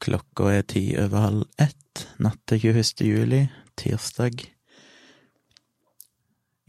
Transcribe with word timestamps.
Klokka 0.00 0.48
er 0.48 0.62
ti 0.64 0.80
over 0.96 1.20
halv 1.20 1.42
ett 1.60 2.06
natt 2.24 2.40
til 2.48 2.70
21. 2.72 3.02
juli, 3.04 3.40
tirsdag. 3.76 4.46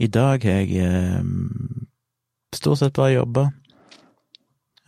I 0.03 0.07
dag 0.07 0.43
har 0.43 0.57
jeg 0.59 0.81
eh, 0.83 1.21
stort 2.51 2.81
sett 2.81 2.97
bare 2.97 3.13
jobba. 3.13 3.45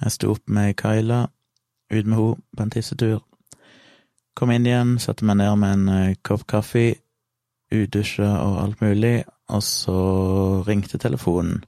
Jeg 0.04 0.12
sto 0.12 0.34
opp 0.34 0.50
med 0.52 0.76
Kyla, 0.76 1.22
ut 1.94 2.06
med 2.06 2.18
henne 2.18 2.58
på 2.58 2.66
en 2.66 2.74
tissetur. 2.74 3.22
Kom 4.36 4.52
inn 4.52 4.68
igjen, 4.68 4.98
satte 5.00 5.24
meg 5.24 5.38
ned 5.40 5.56
med 5.62 5.78
en 5.78 5.94
eh, 5.94 6.18
kopp 6.28 6.44
kaffe, 6.50 6.98
udusja 7.72 8.28
og 8.42 8.58
alt 8.66 8.84
mulig, 8.84 9.22
og 9.56 9.64
så 9.64 10.02
ringte 10.68 11.00
telefonen. 11.00 11.62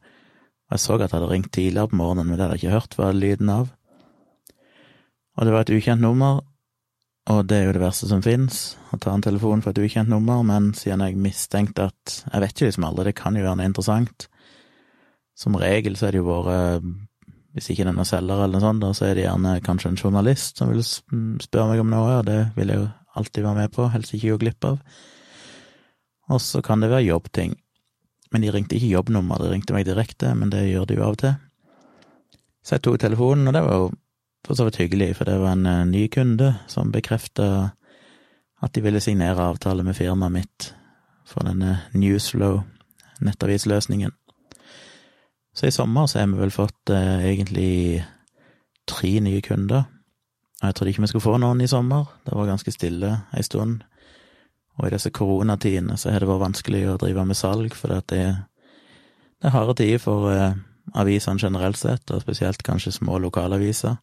Jeg 0.74 0.84
så 0.84 0.98
at 0.98 1.06
jeg 1.06 1.16
hadde 1.16 1.32
ringt 1.32 1.54
tidligere 1.54 1.94
på 1.94 2.02
morgenen, 2.02 2.28
men 2.28 2.36
det 2.36 2.44
hadde 2.50 2.60
jeg 2.60 2.66
ikke 2.66 2.76
hørt 2.76 3.00
hva 3.00 3.14
lyden 3.16 3.54
av. 3.54 3.72
Og 5.38 5.48
det 5.48 5.56
var 5.56 5.64
et 5.64 5.74
ukjent 5.78 6.04
nummer, 6.04 6.44
og 7.26 7.48
det 7.50 7.58
er 7.58 7.64
jo 7.66 7.74
det 7.74 7.82
verste 7.82 8.08
som 8.10 8.22
fins, 8.22 8.76
å 8.94 9.00
ta 9.02 9.14
en 9.16 9.24
telefon 9.26 9.64
for 9.66 9.74
et 9.74 9.82
ukjent 9.82 10.12
nummer, 10.12 10.44
men 10.46 10.70
siden 10.78 11.02
jeg 11.02 11.18
mistenkte 11.18 11.88
at 11.90 12.20
Jeg 12.32 12.42
vet 12.44 12.62
jo 12.62 12.68
liksom 12.68 12.86
aldri, 12.86 13.10
det 13.10 13.18
kan 13.18 13.36
jo 13.36 13.46
være 13.48 13.66
interessant. 13.66 14.28
Som 15.36 15.58
regel 15.58 15.98
så 15.98 16.08
er 16.08 16.16
det 16.16 16.22
jo 16.22 16.30
vært 16.30 16.86
Hvis 17.56 17.72
ikke 17.72 17.84
det 17.84 17.92
er 17.92 17.98
noen 17.98 18.08
selger 18.08 18.44
eller 18.44 18.60
noe 18.60 18.64
sånt, 18.64 18.84
da, 18.84 18.94
så 18.94 19.08
er 19.08 19.16
det 19.16 19.26
gjerne 19.26 19.56
kanskje 19.66 19.90
en 19.90 19.98
journalist 19.98 20.62
som 20.62 20.70
vil 20.70 20.84
spørre 20.84 21.68
meg 21.72 21.82
om 21.82 21.92
noe, 21.92 22.20
og 22.20 22.26
det 22.28 22.40
vil 22.58 22.72
jeg 22.74 22.82
jo 22.84 22.88
alltid 23.16 23.46
være 23.48 23.62
med 23.62 23.74
på, 23.74 23.90
helst 23.94 24.14
ikke 24.14 24.34
gå 24.34 24.42
glipp 24.44 24.68
av. 24.68 24.80
Og 26.36 26.42
så 26.44 26.62
kan 26.66 26.84
det 26.84 26.92
være 26.92 27.08
jobbting. 27.08 27.56
Men 28.34 28.44
de 28.44 28.52
ringte 28.52 28.76
ikke 28.76 28.92
jobbnummer, 28.92 29.40
de 29.40 29.54
ringte 29.54 29.74
meg 29.74 29.86
direkte, 29.88 30.34
men 30.36 30.52
det 30.52 30.66
gjør 30.68 30.90
de 30.90 30.98
jo 31.00 31.06
av 31.08 31.16
og 31.16 31.22
til. 31.22 31.38
Så 32.66 32.76
jeg 32.76 32.84
tok 32.84 33.00
telefonen, 33.00 33.48
og 33.48 33.56
det 33.56 33.64
var 33.64 33.80
jo 33.80 33.92
for 34.46 34.54
så 34.54 34.68
vidt 34.68 34.78
hyggelig, 34.78 35.16
for 35.18 35.26
det 35.26 35.40
var 35.42 35.56
en 35.56 35.66
uh, 35.66 35.86
ny 35.90 36.06
kunde 36.14 36.54
som 36.70 36.92
bekrefta 36.94 37.72
at 38.64 38.76
de 38.76 38.82
ville 38.82 39.02
signere 39.02 39.42
avtale 39.42 39.84
med 39.84 39.98
firmaet 39.98 40.32
mitt 40.34 40.68
for 41.26 41.46
denne 41.46 41.80
Newsflow 41.94 42.62
nettavisløsningen. 43.26 44.12
Så 45.56 45.68
i 45.68 45.72
sommer 45.72 46.06
så 46.06 46.20
har 46.20 46.28
vi 46.28 46.40
vel 46.40 46.54
fått 46.54 46.92
uh, 46.92 47.26
egentlig 47.26 48.06
tre 48.88 49.20
nye 49.20 49.42
kunder. 49.42 49.88
Og 50.62 50.68
jeg 50.68 50.76
trodde 50.76 50.94
ikke 50.94 51.02
vi 51.02 51.08
skulle 51.08 51.26
få 51.26 51.38
noen 51.42 51.62
i 51.62 51.68
sommer, 51.68 52.06
det 52.26 52.36
var 52.36 52.50
ganske 52.50 52.72
stille 52.72 53.12
ei 53.34 53.44
stund. 53.44 53.82
Og 54.78 54.88
i 54.88 54.94
disse 54.94 55.10
koronatidene 55.10 55.98
så 55.98 56.12
har 56.12 56.20
det 56.20 56.30
vært 56.30 56.44
vanskelig 56.44 56.84
å 56.92 56.98
drive 57.00 57.26
med 57.26 57.40
salg, 57.40 57.74
for 57.74 57.96
det, 57.96 58.04
det 58.12 59.48
er 59.48 59.56
harde 59.56 59.78
tider 59.80 60.04
for 60.04 60.30
uh, 60.30 60.52
avisene 60.94 61.42
generelt 61.42 61.80
sett, 61.80 62.12
og 62.12 62.22
spesielt 62.22 62.64
kanskje 62.64 62.94
små 63.00 63.18
lokalaviser 63.24 63.96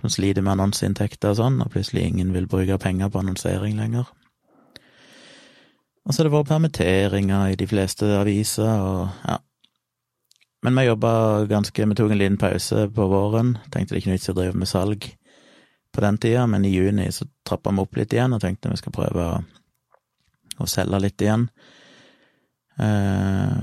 som 0.00 0.12
sliter 0.12 0.44
med 0.44 0.56
annonseinntekter 0.56 1.34
og 1.34 1.38
sånn, 1.40 1.60
og 1.62 1.70
plutselig 1.74 2.06
ingen 2.08 2.32
vil 2.34 2.48
bruke 2.50 2.78
penger 2.80 3.10
på 3.12 3.20
annonsering 3.20 3.76
lenger. 3.78 4.08
Og 6.06 6.14
så 6.14 6.22
har 6.22 6.28
det 6.28 6.34
vært 6.34 6.50
permitteringer 6.50 7.52
i 7.52 7.58
de 7.60 7.68
fleste 7.68 8.08
aviser, 8.18 8.70
og 8.82 9.24
ja. 9.26 9.38
Men 10.60 10.76
vi 10.76 10.82
jobba 10.84 11.10
ganske 11.48 11.86
Vi 11.88 11.94
tok 11.96 12.10
en 12.12 12.18
liten 12.20 12.36
pause 12.36 12.82
på 12.92 13.06
våren. 13.08 13.54
Tenkte 13.72 13.94
det 13.94 14.02
ikke 14.02 14.10
noe 14.10 14.18
vits 14.18 14.28
å 14.28 14.34
drive 14.36 14.58
med 14.60 14.68
salg 14.68 15.06
på 15.90 16.02
den 16.04 16.18
tida, 16.18 16.46
men 16.46 16.64
i 16.64 16.74
juni 16.74 17.06
så 17.12 17.24
trappa 17.48 17.72
vi 17.72 17.80
opp 17.80 17.96
litt 17.96 18.12
igjen 18.12 18.36
og 18.36 18.42
tenkte 18.42 18.70
vi 18.70 18.78
skal 18.78 18.94
prøve 18.94 19.24
å, 19.24 19.38
å 20.60 20.68
selge 20.68 21.00
litt 21.00 21.24
igjen. 21.24 21.48
Eh, 22.80 23.56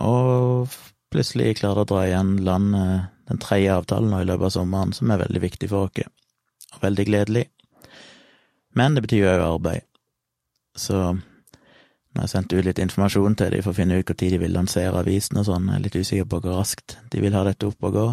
og 0.00 0.70
plutselig 1.10 1.58
klarte 1.58 1.84
å 1.84 1.90
dra 1.90 2.04
igjen 2.06 2.36
landet 2.46 3.10
den 3.30 3.40
tredje 3.42 3.74
avtalen 3.74 4.10
nå 4.12 4.22
i 4.22 4.28
løpet 4.28 4.50
av 4.50 4.54
sommeren, 4.58 4.94
som 4.96 5.10
er 5.10 5.22
veldig 5.22 5.42
viktig 5.42 5.70
for 5.70 5.88
oss, 5.88 6.06
og 6.74 6.84
veldig 6.84 7.06
gledelig. 7.08 7.46
Men 8.78 8.94
det 8.94 9.04
betyr 9.06 9.32
òg 9.32 9.44
arbeid. 9.46 9.86
Så 10.78 10.98
nå 12.10 12.18
har 12.18 12.26
jeg 12.26 12.32
sendt 12.32 12.54
ut 12.54 12.66
litt 12.66 12.80
informasjon 12.82 13.36
til 13.38 13.54
dem 13.54 13.62
for 13.62 13.70
å 13.70 13.78
finne 13.78 14.00
ut 14.00 14.08
når 14.10 14.18
de 14.18 14.38
vil 14.42 14.54
lansere 14.54 14.98
avisen 14.98 15.38
og 15.38 15.46
sånn, 15.46 15.68
jeg 15.70 15.78
er 15.78 15.84
litt 15.84 15.98
usikker 15.98 16.28
på 16.30 16.40
hvor 16.42 16.58
raskt 16.58 16.96
de 17.12 17.22
vil 17.22 17.36
ha 17.38 17.44
dette 17.46 17.68
opp 17.70 17.86
og 17.86 17.94
gå. 17.94 18.06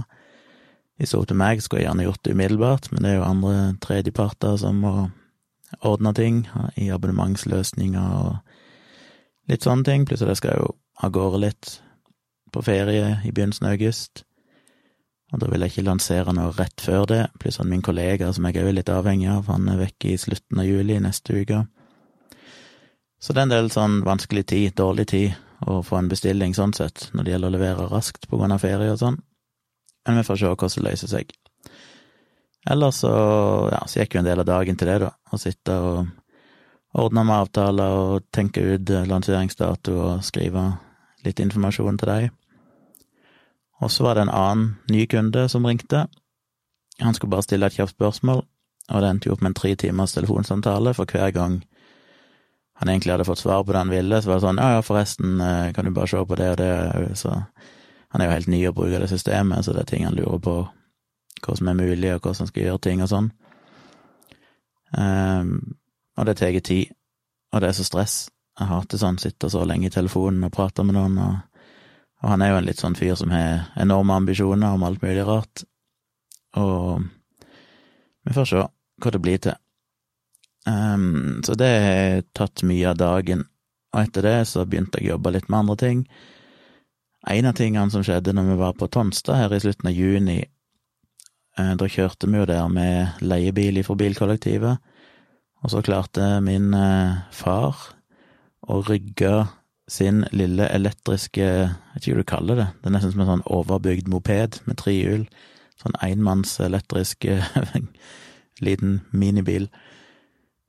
Hvis 0.97 1.14
det 1.14 1.20
var 1.20 1.30
til 1.30 1.40
meg, 1.41 1.62
skulle 1.62 1.81
jeg 1.81 1.90
gjerne 1.90 2.06
gjort 2.06 2.24
det 2.25 2.34
umiddelbart, 2.34 2.91
men 2.91 3.03
det 3.03 3.09
er 3.09 3.18
jo 3.20 3.25
andre 3.25 3.56
tredjeparter 3.81 4.58
som 4.62 4.81
må 4.81 4.94
ordne 5.86 6.14
ting 6.18 6.44
i 6.78 6.90
abonnementsløsninger 6.94 8.14
og 8.22 9.50
litt 9.52 9.66
sånne 9.66 9.86
ting, 9.88 10.06
plutselig 10.09 10.40
skal 10.40 10.53
jeg 10.53 10.64
jo 10.64 10.72
av 11.06 11.14
gårde 11.14 11.41
litt 11.44 11.74
på 12.53 12.64
ferie 12.66 13.18
i 13.25 13.34
begynnelsen 13.34 13.70
av 13.70 13.78
august. 13.78 14.27
Og 15.34 15.42
da 15.42 15.50
vil 15.52 15.66
jeg 15.66 15.74
ikke 15.74 15.88
lansere 15.90 16.34
noe 16.36 16.54
rett 16.56 16.80
før 16.80 17.08
det, 17.10 17.24
pluss 17.42 17.60
at 17.60 17.68
min 17.68 17.84
kollega, 17.84 18.30
som 18.34 18.46
jeg 18.48 18.62
òg 18.62 18.70
er 18.70 18.78
litt 18.78 18.92
avhengig 18.92 19.28
av, 19.34 19.50
han 19.52 19.68
er 19.68 19.82
vekke 19.82 20.14
i 20.14 20.20
slutten 20.22 20.62
av 20.64 20.68
juli 20.68 21.00
neste 21.04 21.42
uke. 21.42 21.66
Så 23.20 23.34
det 23.34 23.42
er 23.42 23.48
en 23.48 23.56
del 23.56 23.68
sånn 23.74 24.00
vanskelig 24.08 24.46
tid, 24.54 24.76
dårlig 24.78 25.08
tid, 25.12 25.36
å 25.68 25.82
få 25.84 25.98
en 26.00 26.08
bestilling 26.12 26.54
sånn 26.56 26.76
sett, 26.78 27.10
når 27.12 27.26
det 27.26 27.34
gjelder 27.34 27.50
å 27.50 27.56
levere 27.58 27.90
raskt 27.92 28.30
på 28.30 28.40
grunn 28.40 28.54
av 28.56 28.62
ferie 28.64 28.94
og 28.94 29.02
sånn. 29.02 29.18
Men 30.08 30.22
vi 30.22 30.28
får 30.28 30.40
se 30.40 30.54
hvordan 30.54 30.76
det 30.78 30.86
løser 30.86 31.12
seg. 31.12 31.36
Ellers 32.68 33.02
så, 33.04 33.12
ja, 33.72 33.82
så 33.88 34.02
gikk 34.02 34.16
jo 34.16 34.22
en 34.22 34.28
del 34.28 34.44
av 34.44 34.48
dagen 34.48 34.80
til 34.80 34.92
det, 34.92 35.00
da, 35.04 35.12
å 35.32 35.40
sitte 35.42 35.76
og 35.84 36.08
ordne 36.98 37.24
med 37.28 37.44
avtaler 37.44 38.00
og 38.02 38.28
tenke 38.34 38.64
ut 38.64 38.92
lanseringsdato 39.09 39.96
og 39.96 40.26
skrive 40.26 40.70
litt 41.26 41.42
informasjon 41.44 42.00
til 42.00 42.14
deg. 42.14 42.30
Og 43.82 43.92
så 43.92 44.04
var 44.04 44.16
det 44.16 44.26
en 44.26 44.34
annen 44.34 44.76
ny 44.90 45.06
kunde 45.06 45.48
som 45.50 45.66
ringte. 45.66 46.08
Han 47.00 47.14
skulle 47.14 47.32
bare 47.32 47.46
stille 47.46 47.66
et 47.66 47.78
kjapt 47.78 47.94
spørsmål, 47.94 48.42
og 48.90 49.02
det 49.02 49.10
endte 49.10 49.30
jo 49.30 49.36
opp 49.36 49.44
med 49.44 49.52
en 49.54 49.60
tre 49.60 49.76
timers 49.76 50.16
telefonsamtale, 50.18 50.94
for 50.98 51.06
hver 51.06 51.32
gang 51.32 51.60
han 52.78 52.90
egentlig 52.90 53.14
hadde 53.14 53.26
fått 53.26 53.42
svar 53.42 53.64
på 53.64 53.74
det 53.74 53.82
han 53.84 53.94
ville, 53.94 54.22
så 54.22 54.30
var 54.30 54.40
det 54.40 54.46
sånn 54.46 54.62
ja, 54.62 54.70
ja, 54.76 54.82
forresten, 54.86 55.42
eh, 55.42 55.72
kan 55.74 55.86
du 55.86 55.92
bare 55.94 56.10
se 56.10 56.22
på 56.26 56.38
det 56.38 56.50
og 56.54 56.58
det, 56.62 56.72
så 57.18 57.34
han 58.14 58.22
er 58.22 58.30
jo 58.30 58.36
helt 58.36 58.52
ny 58.54 58.60
og 58.70 58.76
bruker 58.78 59.02
det 59.02 59.10
systemet, 59.10 59.66
så 59.66 59.74
det 59.74 59.84
er 59.84 59.90
ting 59.92 60.06
han 60.06 60.18
lurer 60.18 60.42
på 60.42 60.56
hva 61.44 61.58
som 61.58 61.70
er 61.70 61.78
mulig, 61.78 62.14
og 62.14 62.22
hvordan 62.22 62.46
han 62.46 62.52
skal 62.52 62.64
gjøre 62.64 62.84
ting 62.86 63.04
og 63.04 63.12
sånn. 63.12 63.32
Um, 64.98 65.52
og 66.18 66.26
det 66.26 66.38
tar 66.40 66.59
tid, 66.66 66.94
og 67.54 67.62
det 67.62 67.70
er 67.70 67.78
så 67.78 67.86
stress. 67.86 68.16
Jeg 68.58 68.70
hater 68.72 69.02
sånn, 69.02 69.20
sitte 69.22 69.50
så 69.54 69.66
lenge 69.70 69.90
i 69.90 69.94
telefonen 69.94 70.48
og 70.48 70.54
prate 70.54 70.86
med 70.86 70.98
noen 70.98 71.20
og 71.22 71.56
og 72.23 72.31
han 72.31 72.41
er 72.41 72.51
jo 72.51 72.59
en 72.61 72.67
litt 72.67 72.81
sånn 72.81 72.97
fyr 72.97 73.16
som 73.19 73.31
har 73.33 73.67
enorme 73.78 74.16
ambisjoner 74.17 74.73
om 74.73 74.85
alt 74.88 75.03
mulig 75.03 75.25
rart. 75.28 75.63
Og 76.57 77.05
vi 78.25 78.33
får 78.33 78.50
se 78.50 78.63
hva 78.63 79.13
det 79.13 79.22
blir 79.22 79.41
til. 79.44 79.57
Um, 80.67 81.44
så 81.45 81.55
det 81.55 81.69
har 81.69 82.25
tatt 82.35 82.66
mye 82.67 82.89
av 82.89 82.97
dagen. 83.00 83.45
Og 83.94 84.01
etter 84.01 84.25
det 84.25 84.39
så 84.50 84.66
begynte 84.66 85.00
jeg 85.00 85.11
å 85.11 85.16
jobbe 85.16 85.35
litt 85.35 85.47
med 85.47 85.59
andre 85.61 85.78
ting. 85.83 86.01
En 87.28 87.50
av 87.50 87.55
tingene 87.57 87.94
som 87.94 88.03
skjedde 88.05 88.34
når 88.35 88.49
vi 88.51 88.57
var 88.63 88.75
på 88.79 88.89
Tonstad 88.91 89.38
her 89.38 89.53
i 89.53 89.61
slutten 89.61 89.89
av 89.89 89.95
juni, 89.95 90.39
eh, 91.57 91.73
da 91.79 91.89
kjørte 91.91 92.29
vi 92.29 92.41
jo 92.41 92.49
der 92.49 92.67
med 92.72 93.22
leiebil 93.22 93.81
fra 93.85 93.97
bilkollektivet, 93.99 94.84
og 95.63 95.73
så 95.73 95.81
klarte 95.85 96.38
min 96.45 96.73
eh, 96.78 97.23
far 97.35 97.79
å 98.67 98.81
rygge 98.88 99.47
sin 99.88 100.25
lille 100.36 100.68
elektriske 100.75 101.44
Jeg 101.44 101.70
vet 101.94 102.03
ikke 102.03 102.16
hva 102.16 102.24
du 102.24 102.31
kaller 102.31 102.59
det. 102.59 102.68
Det 102.81 102.90
er 102.90 102.96
nesten 102.98 103.14
som 103.14 103.24
en 103.24 103.31
sånn 103.31 103.46
overbygd 103.58 104.09
moped 104.12 104.59
med 104.68 104.80
trehjul. 104.81 105.24
Sånn 105.80 105.96
enmanns 106.03 106.58
elektrisk 106.64 107.28
liten 108.66 109.00
minibil 109.12 109.70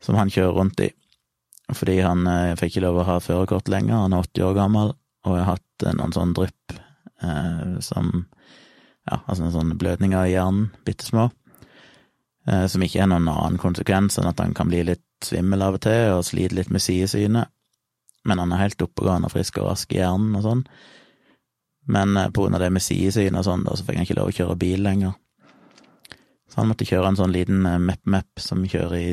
som 0.04 0.18
han 0.18 0.30
kjører 0.30 0.54
rundt 0.54 0.82
i. 0.84 0.92
Fordi 1.74 1.98
han 2.00 2.26
eh, 2.30 2.54
fikk 2.56 2.76
ikke 2.76 2.84
lov 2.86 3.00
å 3.02 3.08
ha 3.08 3.18
førerkort 3.20 3.68
lenger, 3.68 4.04
han 4.04 4.14
er 4.14 4.24
80 4.24 4.46
år 4.46 4.54
gammel, 4.56 4.94
og 5.26 5.34
har 5.36 5.50
hatt 5.50 5.84
eh, 5.84 5.96
noen 5.98 6.14
sånn 6.16 6.34
drypp 6.36 6.78
eh, 7.22 7.78
som 7.84 8.26
Ja, 9.08 9.22
altså 9.24 9.40
noen 9.40 9.54
sånne 9.54 9.76
blødninger 9.80 10.28
i 10.28 10.32
hjernen, 10.34 10.66
bitte 10.84 11.06
små, 11.06 11.30
eh, 12.44 12.66
som 12.68 12.82
ikke 12.84 13.00
er 13.00 13.08
noen 13.08 13.28
annen 13.32 13.60
konsekvens 13.60 14.20
enn 14.20 14.28
at 14.28 14.40
han 14.42 14.52
kan 14.56 14.68
bli 14.68 14.82
litt 14.84 15.04
svimmel 15.24 15.64
av 15.64 15.78
og 15.78 15.84
til 15.86 16.18
og 16.18 16.26
slite 16.28 16.56
litt 16.58 16.72
med 16.72 16.84
sidesynet 16.84 17.48
men 18.28 18.42
han 18.42 18.52
er 18.52 18.66
helt 18.66 18.84
oppegående 18.84 19.30
og 19.30 19.34
frisk 19.34 19.58
og 19.62 19.70
rask 19.70 19.92
i 19.94 20.00
hjernen 20.02 20.36
og 20.38 20.44
sånn. 20.44 20.64
Men 21.88 22.16
eh, 22.16 22.30
på 22.30 22.44
grunn 22.44 22.58
av 22.58 22.62
det 22.62 22.70
med 22.74 22.84
sidesyn 22.84 23.38
og 23.38 23.46
sånn, 23.48 23.64
da, 23.66 23.76
så 23.76 23.86
fikk 23.86 24.00
han 24.00 24.08
ikke 24.08 24.18
lov 24.20 24.32
å 24.32 24.36
kjøre 24.38 24.58
bil 24.60 24.84
lenger. 24.84 25.16
Så 26.48 26.62
han 26.62 26.70
måtte 26.70 26.88
kjøre 26.88 27.12
en 27.12 27.18
sånn 27.18 27.34
liten 27.34 27.64
mepp-mepp 27.64 28.40
som 28.40 28.64
kjører 28.64 28.98
i 28.98 29.12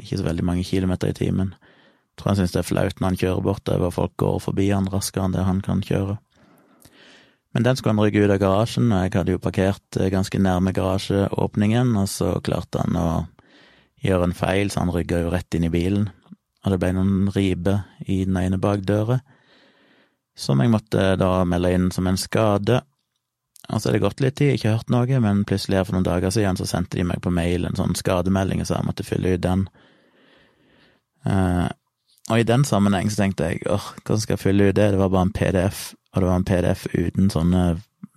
ikke 0.00 0.18
så 0.18 0.26
veldig 0.26 0.44
mange 0.46 0.64
kilometer 0.66 1.12
i 1.12 1.16
timen. 1.16 1.52
Jeg 1.54 2.20
tror 2.20 2.32
han 2.32 2.38
syns 2.40 2.54
det 2.54 2.60
er 2.62 2.68
flaut 2.68 3.00
når 3.00 3.12
han 3.12 3.18
kjører 3.20 3.44
bortover, 3.46 3.92
folk 3.94 4.14
går 4.22 4.40
forbi 4.42 4.68
han 4.72 4.88
raskere 4.90 5.28
enn 5.28 5.36
det 5.36 5.44
han 5.46 5.60
kan 5.64 5.82
kjøre. 5.84 6.16
Men 7.54 7.66
den 7.66 7.78
skulle 7.78 7.94
han 7.94 8.02
rygge 8.02 8.24
ut 8.24 8.32
av 8.34 8.40
garasjen, 8.42 8.90
og 8.90 9.04
jeg 9.04 9.14
hadde 9.14 9.36
jo 9.36 9.42
parkert 9.42 10.00
eh, 10.00 10.10
ganske 10.10 10.40
nærme 10.42 10.74
garasjeåpningen, 10.74 11.94
og 12.00 12.10
så 12.10 12.32
klarte 12.42 12.82
han 12.82 12.98
å 12.98 13.08
gjøre 14.04 14.28
en 14.28 14.36
feil, 14.36 14.72
så 14.72 14.82
han 14.82 14.92
rygga 14.94 15.22
jo 15.22 15.30
rett 15.32 15.54
inn 15.54 15.68
i 15.68 15.72
bilen 15.72 16.08
og 16.64 16.72
det 16.72 16.80
ble 16.80 16.94
noen 16.96 17.28
riber 17.34 17.84
i 18.08 18.22
den 18.24 18.38
ene 18.40 18.58
bakdøra, 18.60 19.18
som 20.34 20.62
jeg 20.62 20.72
måtte 20.72 21.12
da 21.20 21.30
melde 21.46 21.70
inn 21.76 21.90
som 21.94 22.08
en 22.08 22.18
skade. 22.18 22.80
Og 23.68 23.80
så 23.80 23.88
er 23.88 23.96
det 23.96 24.04
gått 24.04 24.22
litt 24.24 24.36
tid, 24.40 24.56
ikke 24.56 24.72
hørt 24.74 24.90
noe, 24.92 25.20
men 25.22 25.44
plutselig 25.48 25.78
her 25.78 25.86
for 25.86 25.96
noen 25.96 26.06
dager 26.08 26.32
siden 26.34 26.58
så 26.58 26.66
sendte 26.68 26.98
de 26.98 27.06
meg 27.06 27.22
på 27.24 27.32
mail 27.32 27.68
en 27.68 27.78
sånn 27.78 27.96
skademelding 27.96 28.64
og 28.64 28.68
sa 28.68 28.80
jeg 28.80 28.88
måtte 28.88 29.06
fylle 29.06 29.36
ut 29.36 29.44
den. 29.44 29.66
Uh, 31.24 31.68
og 32.32 32.40
i 32.40 32.48
den 32.48 32.64
sammenheng 32.68 33.10
så 33.12 33.22
tenkte 33.22 33.50
jeg 33.52 33.64
åh, 33.68 33.90
hvordan 34.00 34.22
skal 34.24 34.36
jeg 34.36 34.42
fylle 34.42 34.68
ut 34.70 34.76
det? 34.76 34.90
Det 34.92 35.00
var 35.00 35.12
bare 35.12 35.28
en 35.28 35.36
PDF, 35.36 35.84
og 36.12 36.22
det 36.22 36.30
var 36.30 36.40
en 36.40 36.48
PDF 36.48 36.86
uten 36.92 37.30
sånne 37.32 37.64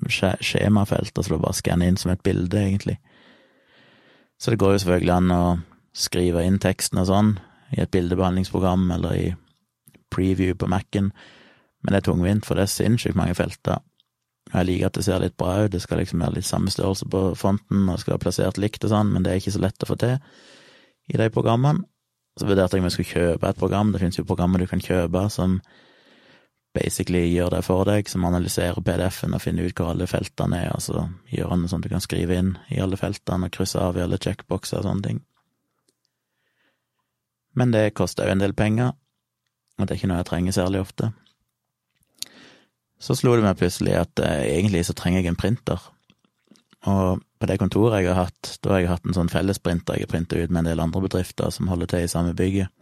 skjemafelter, 0.07 1.23
så 1.23 1.27
det 1.27 1.35
var 1.35 1.45
bare 1.49 1.75
å 1.75 1.87
inn 1.87 1.99
som 1.99 2.11
et 2.13 2.23
bilde, 2.23 2.59
egentlig. 2.59 2.97
Så 4.39 4.53
det 4.53 4.59
går 4.61 4.75
jo 4.75 4.81
selvfølgelig 4.83 5.15
an 5.15 5.33
å 5.33 5.43
skrive 5.97 6.43
inn 6.45 6.59
teksten 6.61 7.01
og 7.01 7.07
sånn 7.09 7.31
i 7.75 7.81
et 7.83 7.91
bildebehandlingsprogram 7.91 8.91
eller 8.95 9.17
i 9.17 9.27
preview 10.13 10.55
på 10.55 10.69
Mac-en, 10.71 11.11
men 11.83 11.93
det 11.93 11.99
er 11.99 12.07
tungvint, 12.07 12.45
for 12.45 12.57
det 12.57 12.67
er 12.67 12.73
sinnssykt 12.73 13.17
mange 13.19 13.35
felter. 13.37 13.81
Jeg 14.53 14.67
liker 14.69 14.87
at 14.87 14.95
det 14.95 15.03
ser 15.03 15.19
litt 15.19 15.35
bra 15.39 15.57
ut, 15.65 15.71
det 15.73 15.81
skal 15.83 15.99
liksom 15.99 16.23
være 16.23 16.37
litt 16.37 16.47
samme 16.47 16.71
størrelse 16.71 17.07
på 17.11 17.23
fonten, 17.35 17.83
og 17.87 17.97
det 17.97 18.03
skal 18.03 18.15
være 18.15 18.23
plassert 18.23 18.61
likt 18.61 18.85
og 18.87 18.93
sånn, 18.93 19.11
men 19.11 19.25
det 19.25 19.33
er 19.33 19.41
ikke 19.41 19.55
så 19.57 19.63
lett 19.63 19.83
å 19.83 19.89
få 19.89 19.97
til 19.99 20.15
i 21.11 21.19
de 21.19 21.27
programmene. 21.33 21.83
Så 22.37 22.45
vurderte 22.45 22.77
jeg 22.77 22.83
om 22.83 22.87
jeg 22.87 22.95
skulle 22.95 23.15
kjøpe 23.15 23.49
et 23.49 23.59
program, 23.59 23.91
det 23.91 23.99
finnes 24.03 24.19
jo 24.19 24.27
programmer 24.27 24.61
du 24.61 24.69
kan 24.69 24.83
kjøpe 24.83 25.23
som 25.33 25.57
basically 26.77 27.23
gjør 27.31 27.55
det 27.55 27.63
for 27.65 27.87
deg, 27.89 28.09
som 28.09 28.25
analyserer 28.27 28.83
PDF-en 28.85 29.33
og 29.33 29.41
finner 29.41 29.65
ut 29.65 29.79
hvor 29.79 29.89
alle 29.93 30.07
feltene 30.09 30.59
er, 30.67 30.75
og 30.75 30.83
så 30.85 31.07
gjør 31.33 31.53
han 31.53 31.63
det 31.63 31.71
sånn 31.71 31.81
at 31.81 31.87
du 31.87 31.95
kan 31.95 32.03
skrive 32.03 32.37
inn 32.37 32.51
i 32.69 32.81
alle 32.83 32.99
feltene 32.99 33.49
og 33.49 33.55
krysse 33.57 33.81
av 33.81 33.97
i 33.97 34.03
alle 34.05 34.19
checkboxer 34.21 34.83
og 34.83 34.85
sånne 34.85 35.07
ting. 35.07 35.23
Men 37.57 37.73
det 37.73 37.95
koster 37.97 38.27
jo 38.27 38.35
en 38.35 38.43
del 38.43 38.53
penger, 38.57 38.93
og 39.77 39.85
det 39.85 39.93
er 39.93 39.99
ikke 39.99 40.09
noe 40.11 40.21
jeg 40.21 40.29
trenger 40.29 40.55
særlig 40.57 40.81
ofte. 40.83 41.11
Så 43.01 43.15
slo 43.17 43.35
det 43.37 43.45
meg 43.45 43.57
plutselig 43.59 43.93
at 43.97 44.21
eh, 44.23 44.45
egentlig 44.57 44.83
så 44.87 44.95
trenger 44.97 45.21
jeg 45.21 45.31
en 45.31 45.39
printer. 45.39 45.81
Og 46.87 47.21
på 47.37 47.49
det 47.49 47.59
kontoret 47.61 48.01
jeg 48.01 48.09
har 48.13 48.27
hatt, 48.27 48.57
da 48.63 48.73
har 48.73 48.81
jeg 48.81 48.91
hatt 48.91 49.05
en 49.05 49.17
sånn 49.17 49.31
fellesprinter 49.31 49.97
jeg 49.97 50.07
har 50.07 50.13
printa 50.13 50.37
ut 50.37 50.53
med 50.53 50.63
en 50.63 50.71
del 50.71 50.81
andre 50.81 51.03
bedrifter 51.05 51.53
som 51.53 51.69
holder 51.69 51.91
til 51.91 52.05
i 52.05 52.11
samme 52.11 52.33
bygget. 52.37 52.73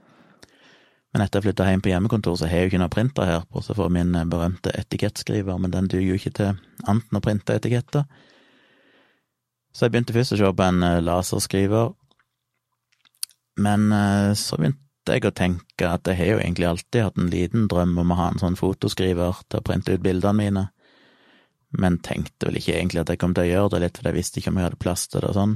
Men 1.15 1.23
etter 1.23 1.39
jeg 1.39 1.47
flytta 1.47 1.67
hjem 1.69 1.83
på 1.83 1.91
hjemmekontor, 1.93 2.35
så 2.35 2.47
har 2.51 2.59
jeg 2.59 2.67
jo 2.67 2.71
ikke 2.73 2.79
noen 2.83 2.91
printer 2.91 3.27
her, 3.29 3.43
bortsett 3.51 3.77
fra 3.79 3.87
min 3.91 4.15
eh, 4.19 4.27
berømte 4.27 4.75
etikettskriver, 4.75 5.59
men 5.59 5.71
den 5.71 5.87
duger 5.91 6.09
jo 6.09 6.19
ikke 6.19 6.35
til 6.35 6.49
annet 6.83 7.11
enn 7.11 7.19
å 7.19 7.23
printe 7.23 7.55
etiketter. 7.55 8.03
Så 9.75 9.85
jeg 9.85 9.93
begynte 9.95 10.15
først 10.15 10.35
å 10.35 10.39
se 10.39 10.51
på 10.59 10.65
en 10.67 10.83
eh, 10.83 11.01
laserskriver, 11.03 11.93
men 13.61 13.87
så 14.35 14.57
begynte 14.59 15.15
jeg 15.15 15.25
å 15.27 15.35
tenke 15.35 15.87
at 15.89 16.07
jeg 16.09 16.17
har 16.19 16.31
jo 16.33 16.39
egentlig 16.41 16.67
alltid 16.67 17.05
hatt 17.05 17.19
en 17.21 17.29
liten 17.31 17.67
drøm 17.71 17.93
om 18.01 18.11
å 18.11 18.17
ha 18.19 18.29
en 18.31 18.41
sånn 18.41 18.57
fotoskriver 18.59 19.43
til 19.47 19.61
å 19.61 19.65
printe 19.65 19.95
ut 19.95 20.03
bildene 20.03 20.37
mine, 20.39 20.65
men 21.79 21.99
tenkte 22.03 22.49
vel 22.49 22.59
ikke 22.59 22.75
egentlig 22.77 23.03
at 23.03 23.11
jeg 23.11 23.21
kom 23.21 23.35
til 23.35 23.45
å 23.45 23.51
gjøre 23.51 23.75
det 23.75 23.81
litt, 23.83 23.99
for 23.99 24.09
jeg 24.09 24.17
visste 24.17 24.41
ikke 24.41 24.51
om 24.51 24.59
jeg 24.59 24.67
hadde 24.69 24.81
plass 24.81 25.07
til 25.07 25.21
det 25.21 25.31
og 25.31 25.37
sånn. 25.37 25.55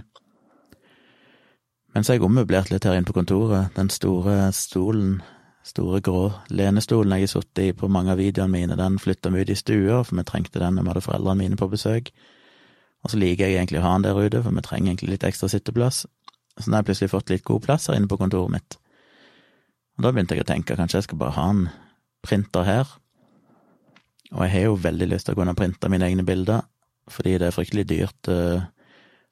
Men 1.93 2.05
så 2.05 2.13
har 2.13 2.19
jeg 2.19 2.27
ommøblert 2.27 2.71
litt 2.71 2.85
her 2.85 2.97
inne 2.97 3.09
på 3.09 3.15
kontoret, 3.17 3.71
den 3.75 3.89
store 3.93 4.51
stolen, 4.53 5.21
store 5.65 6.01
grå 6.05 6.27
lenestolen 6.53 7.15
jeg 7.15 7.25
har 7.25 7.31
sittet 7.33 7.63
i 7.63 7.77
på 7.77 7.89
mange 7.91 8.13
av 8.13 8.21
videoene 8.21 8.53
mine, 8.53 8.77
den 8.77 8.99
flytta 9.01 9.31
vi 9.33 9.41
ut 9.43 9.53
i 9.53 9.57
stua, 9.57 10.03
for 10.03 10.19
vi 10.19 10.27
trengte 10.27 10.61
den 10.61 10.77
når 10.77 10.85
vi 10.85 10.93
hadde 10.93 11.05
foreldrene 11.07 11.41
mine 11.41 11.59
på 11.59 11.69
besøk. 11.71 12.11
Og 13.03 13.13
så 13.13 13.19
liker 13.19 13.47
jeg 13.47 13.57
egentlig 13.57 13.79
å 13.79 13.87
ha 13.87 13.95
den 13.95 14.05
der 14.09 14.19
ute, 14.19 14.43
for 14.43 14.55
vi 14.55 14.63
trenger 14.65 14.91
egentlig 14.91 15.15
litt 15.15 15.25
ekstra 15.27 15.49
sitteplass. 15.51 16.03
Så 16.59 16.67
nå 16.67 16.75
har 16.75 16.83
jeg 16.83 16.91
plutselig 16.91 17.13
fått 17.13 17.31
litt 17.31 17.45
god 17.47 17.63
plass 17.65 17.87
her 17.89 17.97
inne 17.97 18.09
på 18.11 18.19
kontoret 18.19 18.51
mitt. 18.51 18.79
Og 19.97 20.05
da 20.05 20.11
begynte 20.11 20.35
jeg 20.35 20.45
å 20.45 20.49
tenke 20.49 20.77
kanskje 20.79 20.99
jeg 20.99 21.09
skal 21.09 21.21
bare 21.21 21.35
ha 21.37 21.45
en 21.53 21.63
printer 22.25 22.67
her. 22.67 22.91
Og 24.33 24.43
jeg 24.45 24.53
har 24.53 24.67
jo 24.67 24.81
veldig 24.83 25.07
lyst 25.09 25.27
til 25.27 25.35
å 25.35 25.39
kunne 25.39 25.55
printe 25.57 25.89
mine 25.91 26.05
egne 26.07 26.25
bilder, 26.27 26.67
fordi 27.09 27.37
det 27.41 27.49
er 27.49 27.55
fryktelig 27.55 27.87
dyrt 27.89 28.29
uh, 28.29 28.61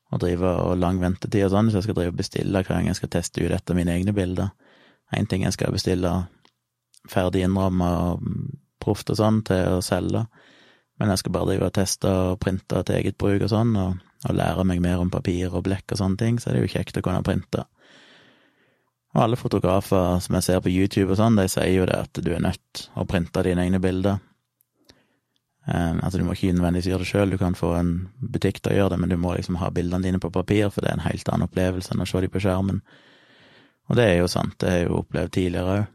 å 0.10 0.20
drive 0.22 0.54
og 0.64 0.80
lang 0.82 1.02
ventetid 1.02 1.46
og 1.46 1.54
sånn, 1.54 1.70
hvis 1.70 1.78
jeg 1.78 1.88
skal 1.88 1.98
drive 2.00 2.14
og 2.16 2.22
bestille 2.22 2.64
hver 2.64 2.74
gang 2.74 2.90
jeg 2.90 3.00
skal 3.00 3.12
teste 3.14 3.44
ut 3.44 3.54
etter 3.54 3.78
mine 3.78 3.94
egne 3.94 4.16
bilder. 4.18 4.50
Én 5.16 5.28
ting 5.30 5.44
jeg 5.46 5.56
skal 5.56 5.76
bestille 5.76 6.14
ferdig 7.08 7.46
innramma 7.46 7.92
og 8.10 8.26
proft 8.84 9.12
og 9.14 9.20
sånn 9.20 9.42
til 9.48 9.78
å 9.78 9.84
selge, 9.86 10.26
men 10.98 11.14
jeg 11.14 11.22
skal 11.22 11.36
bare 11.36 11.52
drive 11.52 11.70
og 11.70 11.76
teste 11.78 12.12
og 12.12 12.40
printe 12.42 12.82
til 12.88 12.98
eget 12.98 13.20
bruk 13.20 13.46
og 13.46 13.52
sånn, 13.52 13.76
og, 13.78 14.02
og 14.26 14.38
lære 14.38 14.66
meg 14.66 14.82
mer 14.82 15.02
om 15.02 15.12
papir 15.14 15.54
og 15.54 15.66
blekk 15.68 15.94
og 15.94 16.00
sånne 16.02 16.22
ting, 16.22 16.40
så 16.42 16.50
er 16.50 16.58
det 16.58 16.66
jo 16.66 16.74
kjekt 16.78 16.98
å 16.98 17.04
kunne 17.06 17.26
printe. 17.26 17.68
Og 19.16 19.24
alle 19.24 19.40
fotografer 19.40 20.20
som 20.24 20.38
jeg 20.38 20.46
ser 20.46 20.64
på 20.64 20.74
YouTube 20.74 21.14
og 21.14 21.20
sånn, 21.20 21.38
de 21.40 21.48
sier 21.50 21.74
jo 21.76 21.86
det 21.90 22.00
at 22.08 22.22
du 22.22 22.32
er 22.34 22.44
nødt 22.44 22.88
å 22.98 23.06
printe 23.10 23.44
dine 23.46 23.64
egne 23.66 23.82
bilder. 23.82 24.20
Um, 25.68 26.00
altså, 26.00 26.20
du 26.20 26.24
må 26.24 26.36
ikke 26.36 26.54
nødvendigvis 26.56 26.88
gjøre 26.88 27.04
det 27.04 27.10
sjøl, 27.10 27.34
du 27.34 27.40
kan 27.42 27.58
få 27.58 27.74
en 27.76 27.92
butikk 28.24 28.62
til 28.62 28.72
å 28.72 28.78
gjøre 28.78 28.94
det, 28.94 29.02
men 29.04 29.12
du 29.12 29.18
må 29.20 29.34
liksom 29.36 29.58
ha 29.60 29.68
bildene 29.74 30.06
dine 30.06 30.22
på 30.24 30.32
papir, 30.32 30.70
for 30.72 30.84
det 30.84 30.94
er 30.94 31.00
en 31.00 31.08
helt 31.10 31.28
annen 31.28 31.50
opplevelse 31.50 31.92
enn 31.92 32.06
å 32.06 32.08
se 32.08 32.22
dem 32.24 32.32
på 32.32 32.44
skjermen. 32.44 32.80
Og 33.88 34.00
det 34.00 34.06
er 34.08 34.18
jo 34.22 34.30
sant, 34.32 34.56
det 34.62 34.70
har 34.70 34.80
jeg 34.80 34.88
jo 34.88 35.02
opplevd 35.02 35.34
tidligere 35.36 35.76
òg. 35.76 35.94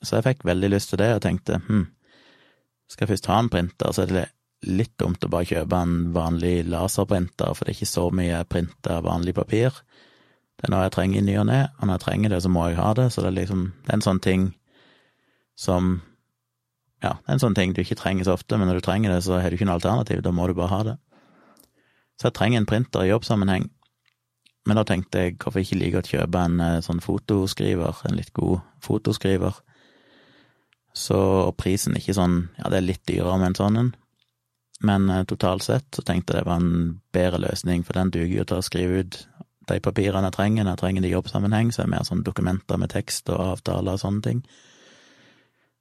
Så 0.00 0.16
jeg 0.16 0.28
fikk 0.28 0.46
veldig 0.48 0.70
lyst 0.72 0.92
til 0.92 1.00
det, 1.02 1.10
og 1.16 1.22
tenkte 1.24 1.60
hm, 1.66 1.84
skal 2.88 3.04
jeg 3.04 3.12
først 3.12 3.28
ha 3.32 3.38
en 3.42 3.52
printer, 3.52 3.92
så 3.92 4.04
er 4.04 4.12
det 4.14 4.26
litt 4.66 4.96
dumt 4.98 5.22
å 5.22 5.30
bare 5.30 5.46
kjøpe 5.46 5.78
en 5.78 5.96
vanlig 6.14 6.66
laserprinter, 6.66 7.54
for 7.54 7.64
det 7.64 7.74
er 7.74 7.78
ikke 7.78 7.90
så 7.92 8.08
mye 8.14 8.42
printa 8.50 8.98
vanlig 9.04 9.36
papir. 9.36 9.82
Det 10.58 10.66
er 10.66 10.74
noe 10.74 10.86
jeg 10.88 10.94
trenger 10.96 11.20
i 11.20 11.26
ny 11.28 11.36
og 11.38 11.46
ne, 11.46 11.60
og 11.78 11.86
når 11.86 11.98
jeg 11.98 12.04
trenger 12.06 12.34
det, 12.34 12.42
så 12.42 12.50
må 12.50 12.66
jeg 12.66 12.80
ha 12.80 12.90
det, 12.98 13.08
så 13.14 13.22
det 13.22 13.30
er 13.30 13.38
liksom 13.38 13.66
Det 13.84 13.92
er 13.92 13.98
en 13.98 14.08
sånn 14.08 14.20
ting 14.20 14.54
som 15.54 16.00
Ja, 16.98 17.12
det 17.14 17.28
er 17.30 17.36
en 17.36 17.44
sånn 17.44 17.54
ting 17.54 17.72
du 17.74 17.84
ikke 17.84 17.94
trenger 17.94 18.26
så 18.26 18.34
ofte, 18.34 18.58
men 18.58 18.66
når 18.66 18.80
du 18.80 18.86
trenger 18.88 19.12
det, 19.14 19.22
så 19.22 19.38
har 19.38 19.50
du 19.50 19.54
ikke 19.54 19.68
noe 19.68 19.78
alternativ, 19.78 20.22
da 20.22 20.32
må 20.34 20.48
du 20.48 20.54
bare 20.58 20.72
ha 20.72 20.82
det. 20.82 20.96
Så 22.18 22.26
jeg 22.26 22.34
trenger 22.34 22.58
en 22.58 22.66
printer 22.66 23.04
i 23.04 23.12
jobbsammenheng, 23.12 23.68
men 24.66 24.76
da 24.76 24.82
tenkte 24.82 25.22
jeg 25.22 25.36
hvorfor 25.38 25.62
ikke 25.62 25.78
like 25.78 25.94
godt 25.94 26.10
kjøpe 26.10 26.42
en 26.42 26.58
eh, 26.60 26.80
sånn 26.82 26.98
fotoskriver, 27.00 28.02
en 28.08 28.18
litt 28.18 28.32
god 28.34 28.58
fotoskriver. 28.82 29.62
Så 30.98 31.20
prisen 31.54 31.94
ikke 31.94 32.16
sånn 32.16 32.48
Ja, 32.58 32.72
det 32.72 32.80
er 32.80 32.88
litt 32.88 33.04
dyrere 33.06 33.38
med 33.38 33.52
en 33.52 33.58
sånn 33.60 33.78
en, 33.78 33.94
men 34.84 35.10
eh, 35.10 35.24
totalt 35.24 35.66
sett 35.66 35.88
så 35.94 36.04
tenkte 36.06 36.34
jeg 36.36 36.44
det 36.44 36.50
var 36.50 36.62
en 36.62 37.00
bedre 37.14 37.40
løsning, 37.42 37.84
for 37.84 37.98
den 37.98 38.12
duger 38.14 38.40
jo 38.40 38.46
til 38.48 38.60
å 38.60 38.66
skrive 38.66 39.02
ut 39.02 39.20
de 39.68 39.80
papirene 39.84 40.30
jeg 40.30 40.36
trenger 40.36 40.64
når 40.64 40.76
jeg 40.76 40.82
trenger 40.82 41.04
det 41.04 41.10
i 41.10 41.16
jobbsammenheng, 41.16 41.72
så 41.72 41.82
er 41.82 41.88
det 41.88 41.94
mer 41.96 42.06
sånn 42.08 42.24
dokumenter 42.24 42.80
med 42.80 42.92
tekst 42.94 43.28
og 43.32 43.42
avtaler 43.58 43.98
og 43.98 44.02
sånne 44.02 44.24
ting. 44.24 44.42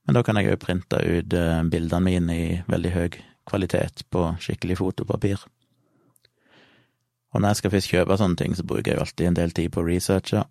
Men 0.07 0.17
da 0.17 0.23
kan 0.23 0.39
jeg 0.39 0.53
òg 0.53 0.61
printe 0.63 0.99
ut 1.03 1.35
eh, 1.35 1.61
bildene 1.71 2.03
mine 2.03 2.35
i 2.35 2.49
veldig 2.67 2.93
høy 2.95 3.19
kvalitet 3.47 4.03
på 4.11 4.25
skikkelig 4.43 4.79
fotopapir. 4.81 5.39
Og 7.33 7.41
når 7.41 7.51
jeg 7.51 7.59
skal 7.61 7.73
først 7.73 7.91
kjøpe 7.91 8.17
sånne 8.19 8.39
ting, 8.39 8.55
så 8.55 8.63
bruker 8.67 8.91
jeg 8.91 8.97
jo 8.97 9.03
alltid 9.05 9.27
en 9.27 9.39
del 9.39 9.53
tid 9.55 9.71
på 9.71 9.83
å 9.83 9.87
researche 9.87 10.43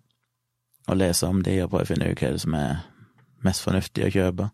og 0.87 0.97
lese 0.97 1.27
om 1.27 1.41
de 1.43 1.57
og 1.63 1.71
prøve 1.73 1.87
å 1.87 1.89
finne 1.89 2.11
ut 2.11 2.21
hva 2.21 2.29
som 2.39 2.55
er 2.55 2.85
mest 3.45 3.65
fornuftig 3.65 4.05
å 4.07 4.13
kjøpe. 4.13 4.47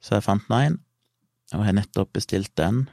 Så 0.00 0.16
jeg 0.16 0.24
fant 0.24 0.46
nå 0.48 0.60
en, 0.64 0.78
og 1.54 1.64
har 1.66 1.76
nettopp 1.76 2.12
bestilt 2.14 2.52
den. 2.58 2.84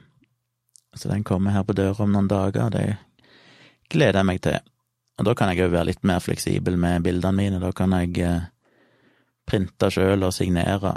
Så 0.98 1.10
den 1.12 1.24
kommer 1.24 1.54
her 1.54 1.64
på 1.64 1.76
døra 1.78 2.04
om 2.04 2.14
noen 2.14 2.30
dager. 2.32 2.72
Det 2.74 2.86
gleder 3.92 4.22
jeg 4.22 4.30
meg 4.30 4.42
til. 4.42 4.60
Og 5.18 5.26
da 5.26 5.34
kan 5.38 5.52
jeg 5.52 5.66
òg 5.66 5.74
være 5.74 5.90
litt 5.92 6.06
mer 6.06 6.22
fleksibel 6.22 6.78
med 6.78 7.06
bildene 7.06 7.38
mine. 7.38 7.62
Da 7.62 7.72
kan 7.76 7.94
jeg 7.98 8.18
eh, 8.22 8.48
printe 9.50 9.90
sjøl 9.94 10.26
og 10.26 10.34
signere. 10.34 10.96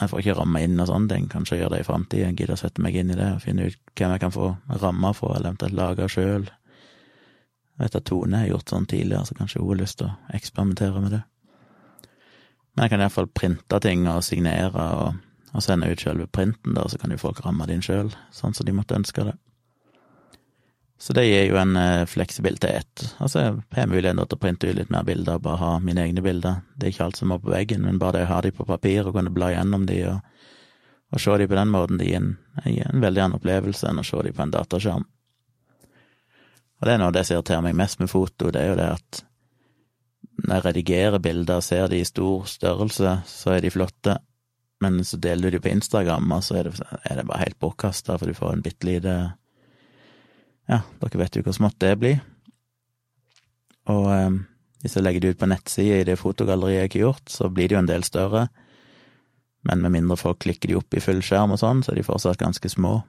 Jeg 0.00 0.12
får 0.12 0.22
ikke 0.22 0.36
ramme 0.38 0.62
inn 0.64 0.80
og 0.80 0.88
sånne 0.88 1.12
ting, 1.12 1.26
kanskje 1.28 1.58
gjøre 1.60 1.74
det 1.74 1.82
i 1.82 1.88
framtida. 1.88 2.30
Gidde 2.36 2.56
å 2.56 2.60
sette 2.60 2.84
meg 2.84 2.96
inn 2.96 3.12
i 3.12 3.18
det 3.18 3.34
og 3.34 3.42
finne 3.44 3.68
ut 3.68 3.80
hvem 3.98 4.14
jeg 4.14 4.22
kan 4.22 4.32
få 4.32 4.54
rammer 4.80 5.16
fra, 5.16 5.34
eller 5.36 5.52
eventuelt 5.52 5.76
lage 5.76 6.08
sjøl. 6.08 6.46
Jeg 6.48 7.84
vet 7.84 7.98
at 8.00 8.06
Tone 8.08 8.40
har 8.40 8.48
gjort 8.48 8.72
sånn 8.72 8.88
tidligere, 8.88 9.26
så 9.28 9.36
kanskje 9.36 9.60
hun 9.60 9.70
har 9.72 9.80
lyst 9.82 9.98
til 10.00 10.08
å 10.08 10.36
eksperimentere 10.36 11.04
med 11.04 11.14
det. 11.16 11.20
Men 12.72 12.84
jeg 12.84 12.92
kan 12.92 13.04
iallfall 13.04 13.28
printe 13.36 13.80
ting 13.84 14.06
og 14.08 14.24
signere 14.24 14.86
og, 15.02 15.20
og 15.50 15.64
sende 15.64 15.90
ut 15.90 16.02
selve 16.02 16.26
printen, 16.30 16.74
da, 16.76 16.86
så 16.88 16.98
kan 17.00 17.12
jo 17.12 17.20
folk 17.20 17.40
ramme 17.44 17.66
det 17.66 17.78
inn 17.78 17.84
sjøl, 17.84 18.12
sånn 18.34 18.54
som 18.54 18.66
de 18.66 18.74
måtte 18.76 18.98
ønske 18.98 19.24
det. 19.26 19.36
Så 21.00 21.14
det 21.16 21.24
gir 21.24 21.46
jo 21.48 21.56
en 21.56 21.76
eh, 21.80 22.04
fleksibilitet. 22.04 23.06
Altså, 23.24 23.40
jeg 23.72 23.78
har 23.78 23.88
muligheten 23.88 24.20
til 24.20 24.36
å 24.36 24.40
printe 24.40 24.68
ut 24.68 24.76
litt 24.76 24.90
mer 24.92 25.06
bilder, 25.08 25.38
og 25.38 25.46
bare 25.46 25.60
ha 25.62 25.70
mine 25.80 26.02
egne 26.04 26.20
bilder. 26.24 26.60
Det 26.76 26.86
er 26.86 26.92
ikke 26.92 27.06
alt 27.06 27.20
som 27.20 27.32
må 27.32 27.38
på 27.40 27.54
veggen, 27.54 27.86
men 27.86 27.98
bare 27.98 28.18
det 28.18 28.26
å 28.26 28.34
ha 28.34 28.42
de 28.44 28.52
på 28.52 28.66
papir 28.68 29.08
og 29.08 29.16
kunne 29.16 29.32
bla 29.32 29.48
gjennom 29.54 29.86
de 29.88 30.02
og, 30.10 30.20
og 31.10 31.22
se 31.24 31.38
de 31.40 31.48
på 31.48 31.56
den 31.56 31.72
måten, 31.72 31.98
det 31.98 32.10
gir 32.10 32.20
en, 32.20 32.34
en 32.68 33.02
veldig 33.02 33.24
annen 33.24 33.40
opplevelse 33.40 33.88
enn 33.88 34.02
å 34.02 34.04
se 34.06 34.20
de 34.26 34.34
på 34.36 34.44
en 34.44 34.52
dataskjerm. 34.52 35.08
Og 36.80 36.86
det 36.86 36.92
er 36.92 37.00
noe 37.00 37.10
av 37.10 37.16
det 37.16 37.24
som 37.26 37.38
irriterer 37.38 37.64
meg 37.64 37.80
mest 37.80 38.00
med 38.00 38.12
foto, 38.12 38.52
det 38.52 38.60
er 38.60 38.70
jo 38.70 38.78
det 38.78 38.92
at 38.92 39.24
når 40.40 40.54
jeg 40.54 40.64
redigerer 40.64 41.20
bilder 41.24 41.60
og 41.60 41.64
ser 41.64 41.88
de 41.92 41.98
i 42.00 42.08
stor 42.08 42.46
størrelse, 42.48 43.16
så 43.28 43.56
er 43.56 43.64
de 43.64 43.72
flotte, 43.72 44.20
men 44.80 45.02
så 45.04 45.18
deler 45.20 45.50
du 45.50 45.58
de 45.58 45.62
på 45.62 45.72
Instagram, 45.72 46.30
og 46.32 46.44
så 46.44 46.60
er 46.60 46.70
det, 46.70 46.88
er 47.04 47.20
det 47.20 47.26
bare 47.28 47.44
helt 47.44 47.58
bortkasta, 47.60 48.16
for 48.18 48.30
du 48.30 48.36
får 48.36 48.54
en 48.54 48.64
bitte 48.64 48.88
lite 48.88 49.14
ja, 50.70 50.80
dere 51.02 51.18
vet 51.18 51.36
jo 51.36 51.42
hvor 51.44 51.56
smått 51.56 51.80
det 51.82 51.96
blir. 51.98 52.20
Og 53.90 54.06
eh, 54.14 54.40
hvis 54.84 54.96
jeg 54.96 55.04
legger 55.04 55.24
det 55.24 55.34
ut 55.34 55.40
på 55.40 55.48
nettsida 55.50 56.00
i 56.00 56.06
det 56.06 56.18
fotogalleriet 56.20 56.84
jeg 56.84 56.92
har 56.94 57.06
gjort, 57.08 57.32
så 57.32 57.50
blir 57.50 57.68
det 57.68 57.76
jo 57.76 57.82
en 57.82 57.90
del 57.90 58.06
større. 58.06 58.46
Men 59.66 59.82
med 59.84 59.96
mindre 59.96 60.16
folk 60.16 60.40
klikker 60.44 60.70
de 60.70 60.78
opp 60.78 60.94
i 60.94 61.02
full 61.04 61.20
skjerm 61.24 61.56
og 61.56 61.60
sånn, 61.60 61.82
så 61.84 61.92
er 61.92 62.00
de 62.00 62.06
fortsatt 62.06 62.40
ganske 62.40 62.70
små. 62.72 63.00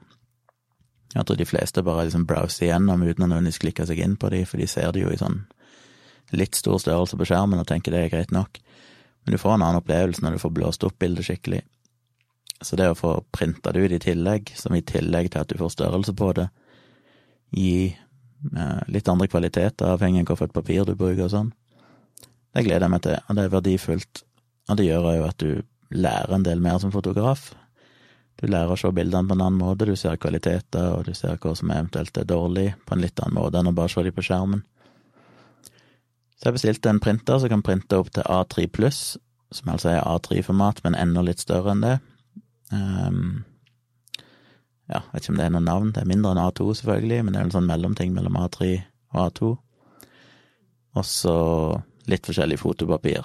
Jeg 1.14 1.28
tror 1.28 1.38
de 1.38 1.48
fleste 1.48 1.84
bare 1.84 2.06
liksom 2.08 2.26
browser 2.28 2.66
igjennom 2.66 3.04
uten 3.04 3.24
å 3.24 3.30
nødvendigvis 3.30 3.62
klikke 3.62 3.86
seg 3.88 4.00
inn 4.00 4.18
på 4.20 4.32
de, 4.32 4.42
for 4.48 4.60
de 4.60 4.68
ser 4.68 4.92
det 4.92 5.04
jo 5.04 5.12
i 5.12 5.20
sånn 5.20 5.42
litt 6.32 6.56
stor 6.56 6.78
størrelse 6.80 7.18
på 7.20 7.26
skjermen 7.28 7.60
og 7.60 7.68
tenker 7.68 7.92
det 7.92 8.06
er 8.06 8.12
greit 8.14 8.30
nok. 8.32 8.56
Men 9.24 9.34
du 9.34 9.38
får 9.38 9.54
en 9.54 9.62
annen 9.62 9.80
opplevelse 9.82 10.24
når 10.24 10.36
du 10.36 10.42
får 10.42 10.54
blåst 10.56 10.84
opp 10.86 10.98
bildet 11.02 11.28
skikkelig. 11.28 11.62
Så 12.62 12.78
det 12.78 12.88
å 12.90 12.98
få 12.98 13.16
printa 13.34 13.72
det 13.74 13.82
ut 13.82 13.94
i 13.96 14.02
tillegg, 14.02 14.52
som 14.58 14.74
i 14.74 14.84
tillegg 14.86 15.32
til 15.32 15.42
at 15.42 15.50
du 15.50 15.58
får 15.58 15.74
størrelse 15.74 16.14
på 16.18 16.30
det, 16.38 16.48
gi 17.52 17.74
eh, 17.90 18.82
litt 18.88 19.10
andre 19.10 19.28
kvaliteter 19.30 19.94
avhengig 19.94 20.28
av 20.28 20.38
hvilket 20.38 20.54
papir 20.56 20.86
du 20.86 20.94
bruker 20.94 21.26
og 21.26 21.34
sånn, 21.34 21.50
det 22.52 22.66
gleder 22.66 22.86
jeg 22.86 22.92
meg 22.92 23.02
til, 23.04 23.18
og 23.18 23.36
det 23.36 23.44
er 23.44 23.52
verdifullt. 23.52 24.22
Og 24.70 24.78
det 24.78 24.86
gjør 24.86 25.08
jo 25.16 25.26
at 25.26 25.42
du 25.42 25.50
lærer 25.92 26.34
en 26.36 26.46
del 26.46 26.60
mer 26.62 26.78
som 26.82 26.92
fotograf. 26.92 27.50
Du 28.40 28.46
lærer 28.48 28.74
å 28.74 28.78
se 28.78 28.90
bildene 28.94 29.28
på 29.28 29.36
en 29.36 29.44
annen 29.44 29.60
måte, 29.60 29.88
du 29.88 29.96
ser 29.96 30.20
kvaliteter, 30.20 30.92
og 30.96 31.06
du 31.08 31.16
ser 31.16 31.38
hva 31.40 31.54
som 31.56 31.72
eventuelt 31.72 32.18
er 32.18 32.28
dårlig, 32.28 32.72
på 32.86 32.96
en 32.96 33.04
litt 33.04 33.20
annen 33.22 33.38
måte 33.38 33.60
enn 33.60 33.70
å 33.70 33.74
bare 33.76 33.92
se 33.92 34.04
dem 34.04 34.16
på 34.16 34.24
skjermen. 34.26 34.64
Så 36.42 36.48
jeg 36.48 36.56
bestilte 36.56 36.90
en 36.90 36.98
printer 36.98 37.38
som 37.38 37.52
kan 37.52 37.60
printe 37.62 37.98
opp 38.02 38.08
til 38.10 38.26
A3 38.26 38.64
pluss, 38.74 39.00
som 39.54 39.68
altså 39.70 39.92
er 39.92 40.00
A3-format, 40.02 40.80
men 40.82 40.96
enda 40.98 41.22
litt 41.22 41.38
større 41.38 41.70
enn 41.70 41.84
det. 41.84 41.92
Um, 42.74 43.44
ja, 44.90 45.04
vet 45.12 45.22
ikke 45.22 45.36
om 45.36 45.38
det 45.38 45.44
er 45.46 45.52
noe 45.54 45.62
navn, 45.62 45.92
det 45.94 46.02
er 46.02 46.08
mindre 46.10 46.32
enn 46.34 46.40
A2 46.42 46.66
selvfølgelig, 46.80 47.20
men 47.22 47.30
det 47.36 47.38
er 47.38 47.46
en 47.46 47.54
sånn 47.54 47.68
mellomting 47.70 48.10
mellom 48.16 48.40
A3 48.40 48.72
og 49.14 49.20
A2. 49.22 49.52
Og 50.98 51.06
så 51.06 51.36
litt 52.10 52.26
forskjellig 52.26 52.58
fotopapir. 52.58 53.22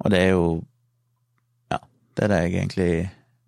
Og 0.00 0.16
det 0.16 0.22
er 0.22 0.32
jo, 0.32 0.48
ja, 1.74 1.82
det 2.16 2.24
er 2.24 2.32
det 2.32 2.40
jeg 2.40 2.54
egentlig 2.54 2.90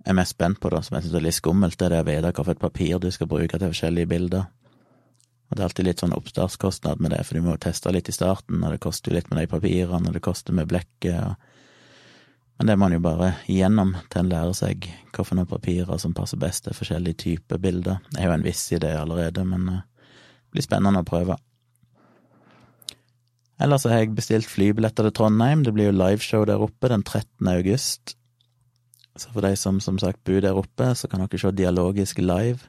er 0.04 0.20
mest 0.20 0.36
spent 0.36 0.60
på, 0.60 0.68
da, 0.76 0.84
som 0.84 0.98
jeg 0.98 1.06
synes 1.06 1.16
er 1.16 1.24
litt 1.30 1.38
skummelt, 1.40 1.80
det 1.80 1.88
er 1.88 1.96
det 1.96 2.04
å 2.04 2.08
vite 2.12 2.36
hvilket 2.36 2.60
papir 2.60 3.00
du 3.00 3.08
skal 3.08 3.32
bruke 3.32 3.56
til 3.56 3.72
forskjellige 3.72 4.12
bilder. 4.12 4.52
Og 5.48 5.56
det 5.56 5.62
er 5.62 5.68
alltid 5.70 5.86
litt 5.88 6.02
sånn 6.02 6.16
oppstartskostnad 6.16 7.00
med 7.00 7.14
det, 7.14 7.22
for 7.24 7.38
du 7.38 7.44
må 7.44 7.54
jo 7.54 7.62
teste 7.64 7.92
litt 7.94 8.10
i 8.10 8.14
starten, 8.14 8.60
og 8.60 8.74
det 8.74 8.82
koster 8.84 9.12
jo 9.12 9.16
litt 9.16 9.30
med 9.32 9.40
de 9.40 9.50
papirene, 9.50 10.10
og 10.10 10.16
det 10.16 10.24
koster 10.24 10.56
med 10.56 10.68
blekket, 10.68 11.22
og 11.24 11.56
Men 12.58 12.66
det 12.66 12.74
må 12.74 12.88
man 12.88 12.92
jo 12.92 12.98
bare 12.98 13.26
igjennom 13.46 13.92
til 14.10 14.18
en 14.18 14.30
lærer 14.32 14.54
seg 14.58 14.86
hvilke 15.14 15.44
papirer 15.46 15.98
som 16.02 16.14
passer 16.14 16.40
best 16.42 16.64
til 16.64 16.74
forskjellige 16.74 17.14
typer 17.22 17.58
bilder. 17.62 18.00
Jeg 18.10 18.24
har 18.24 18.32
jo 18.32 18.34
en 18.34 18.42
viss 18.42 18.72
idé 18.72 18.96
allerede, 18.98 19.44
men 19.46 19.68
eh, 19.68 19.84
det 20.48 20.56
blir 20.56 20.66
spennende 20.66 21.04
å 21.04 21.06
prøve. 21.06 21.36
Ellers 23.62 23.86
har 23.86 24.00
jeg 24.00 24.14
bestilt 24.14 24.50
flybilletter 24.50 25.06
til 25.06 25.14
Trondheim, 25.14 25.62
det 25.62 25.72
blir 25.74 25.92
jo 25.92 26.00
liveshow 26.00 26.44
der 26.50 26.58
oppe 26.58 26.90
den 26.90 27.04
13. 27.06 27.46
august. 27.46 28.16
Så 29.14 29.30
for 29.30 29.46
de 29.46 29.54
som 29.54 29.78
som 29.78 29.98
sagt 29.98 30.24
bor 30.26 30.42
der 30.42 30.58
oppe, 30.58 30.94
så 30.98 31.06
kan 31.06 31.22
dere 31.22 31.38
se 31.38 31.54
Dialogisk 31.54 32.18
live 32.18 32.66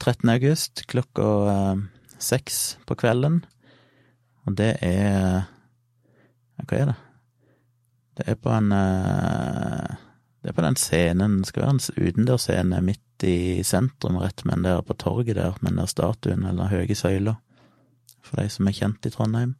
13. 0.00 0.30
august 0.30 0.84
klokka 0.90 1.26
eh, 1.52 1.82
seks 2.22 2.78
på 2.86 2.96
kvelden. 2.98 3.42
Og 4.46 4.56
det 4.58 4.76
er 4.82 5.48
Hva 6.62 6.78
er 6.78 6.92
det? 6.92 6.98
Det 8.18 8.28
er 8.28 8.38
på 8.38 8.52
en 8.52 8.72
eh, 8.76 10.00
Det 10.42 10.50
er 10.50 10.56
på 10.56 10.64
den 10.64 10.76
scenen, 10.76 11.38
det 11.40 11.48
skal 11.48 11.62
være 11.62 11.76
en 11.76 12.06
utendørsscene 12.08 12.80
midt 12.82 13.22
i 13.22 13.62
sentrum, 13.62 14.18
rett 14.18 14.42
men 14.44 14.64
der 14.64 14.82
på 14.82 14.96
torget 14.98 15.36
der, 15.36 15.54
med 15.60 15.70
den 15.70 15.78
der 15.78 15.86
statuen, 15.86 16.42
eller 16.42 16.66
høye 16.66 16.96
søyler, 16.98 17.36
for 18.26 18.40
de 18.40 18.48
som 18.50 18.66
er 18.66 18.74
kjent 18.74 19.06
i 19.06 19.12
Trondheim. 19.14 19.52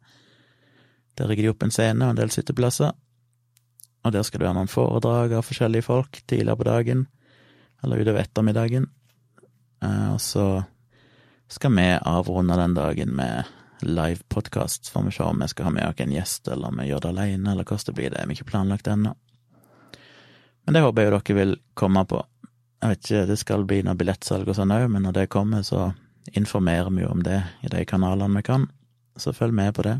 Der 1.15 1.29
rigger 1.29 1.47
de 1.47 1.53
opp 1.53 1.63
en 1.63 1.71
scene 1.71 2.03
og 2.03 2.11
en 2.11 2.19
del 2.19 2.33
sitteplasser, 2.35 2.91
og 4.03 4.11
der 4.11 4.27
skal 4.27 4.41
det 4.41 4.49
være 4.49 4.57
noen 4.57 4.67
foredrag 4.67 5.37
av 5.37 5.47
forskjellige 5.47 5.87
folk 5.87 6.19
tidligere 6.27 6.59
på 6.59 6.67
dagen, 6.67 7.07
eller 7.79 8.03
utover 8.03 8.25
ettermiddagen. 8.25 8.89
Eh, 9.83 10.13
og 10.13 10.21
så 10.21 10.63
skal 11.51 11.75
vi 11.75 11.89
avrunde 12.01 12.57
den 12.57 12.73
dagen 12.73 13.15
med 13.15 13.51
live 13.83 14.23
podkast, 14.27 14.85
så 14.85 14.91
får 14.91 15.03
vi 15.03 15.11
se 15.11 15.23
om 15.23 15.41
vi 15.41 15.47
skal 15.47 15.65
ha 15.65 15.71
med 15.71 15.87
oss 15.89 15.99
en 16.01 16.11
gjest, 16.11 16.47
eller 16.47 16.67
om 16.67 16.79
vi 16.79 16.87
gjør 16.87 17.03
det 17.03 17.09
alene, 17.09 17.51
eller 17.51 17.67
hvordan 17.67 17.89
det 17.89 17.95
blir. 17.97 18.13
Det 18.13 18.21
er 18.21 18.29
vi 18.29 18.37
ikke 18.37 18.51
planlagt 18.51 18.87
ennå. 18.87 19.15
Men 20.63 20.77
det 20.77 20.83
håper 20.85 21.03
jeg 21.03 21.11
jo 21.11 21.17
dere 21.17 21.37
vil 21.39 21.57
komme 21.75 22.05
på. 22.07 22.21
Jeg 22.83 22.93
vet 22.93 23.03
ikke, 23.03 23.25
det 23.27 23.37
skal 23.39 23.67
bli 23.67 23.81
noe 23.83 23.99
billettsalg 23.99 24.47
og 24.47 24.57
sånn 24.57 24.71
òg, 24.75 24.87
men 24.91 25.03
når 25.07 25.17
det 25.17 25.29
kommer, 25.31 25.63
så 25.67 25.91
informerer 26.31 26.91
vi 26.91 27.03
jo 27.03 27.11
om 27.11 27.23
det 27.23 27.41
i 27.63 27.71
de 27.71 27.83
kanalene 27.87 28.39
vi 28.39 28.47
kan, 28.47 28.69
så 29.19 29.35
følg 29.35 29.55
med 29.55 29.75
på 29.75 29.83
det. 29.87 29.97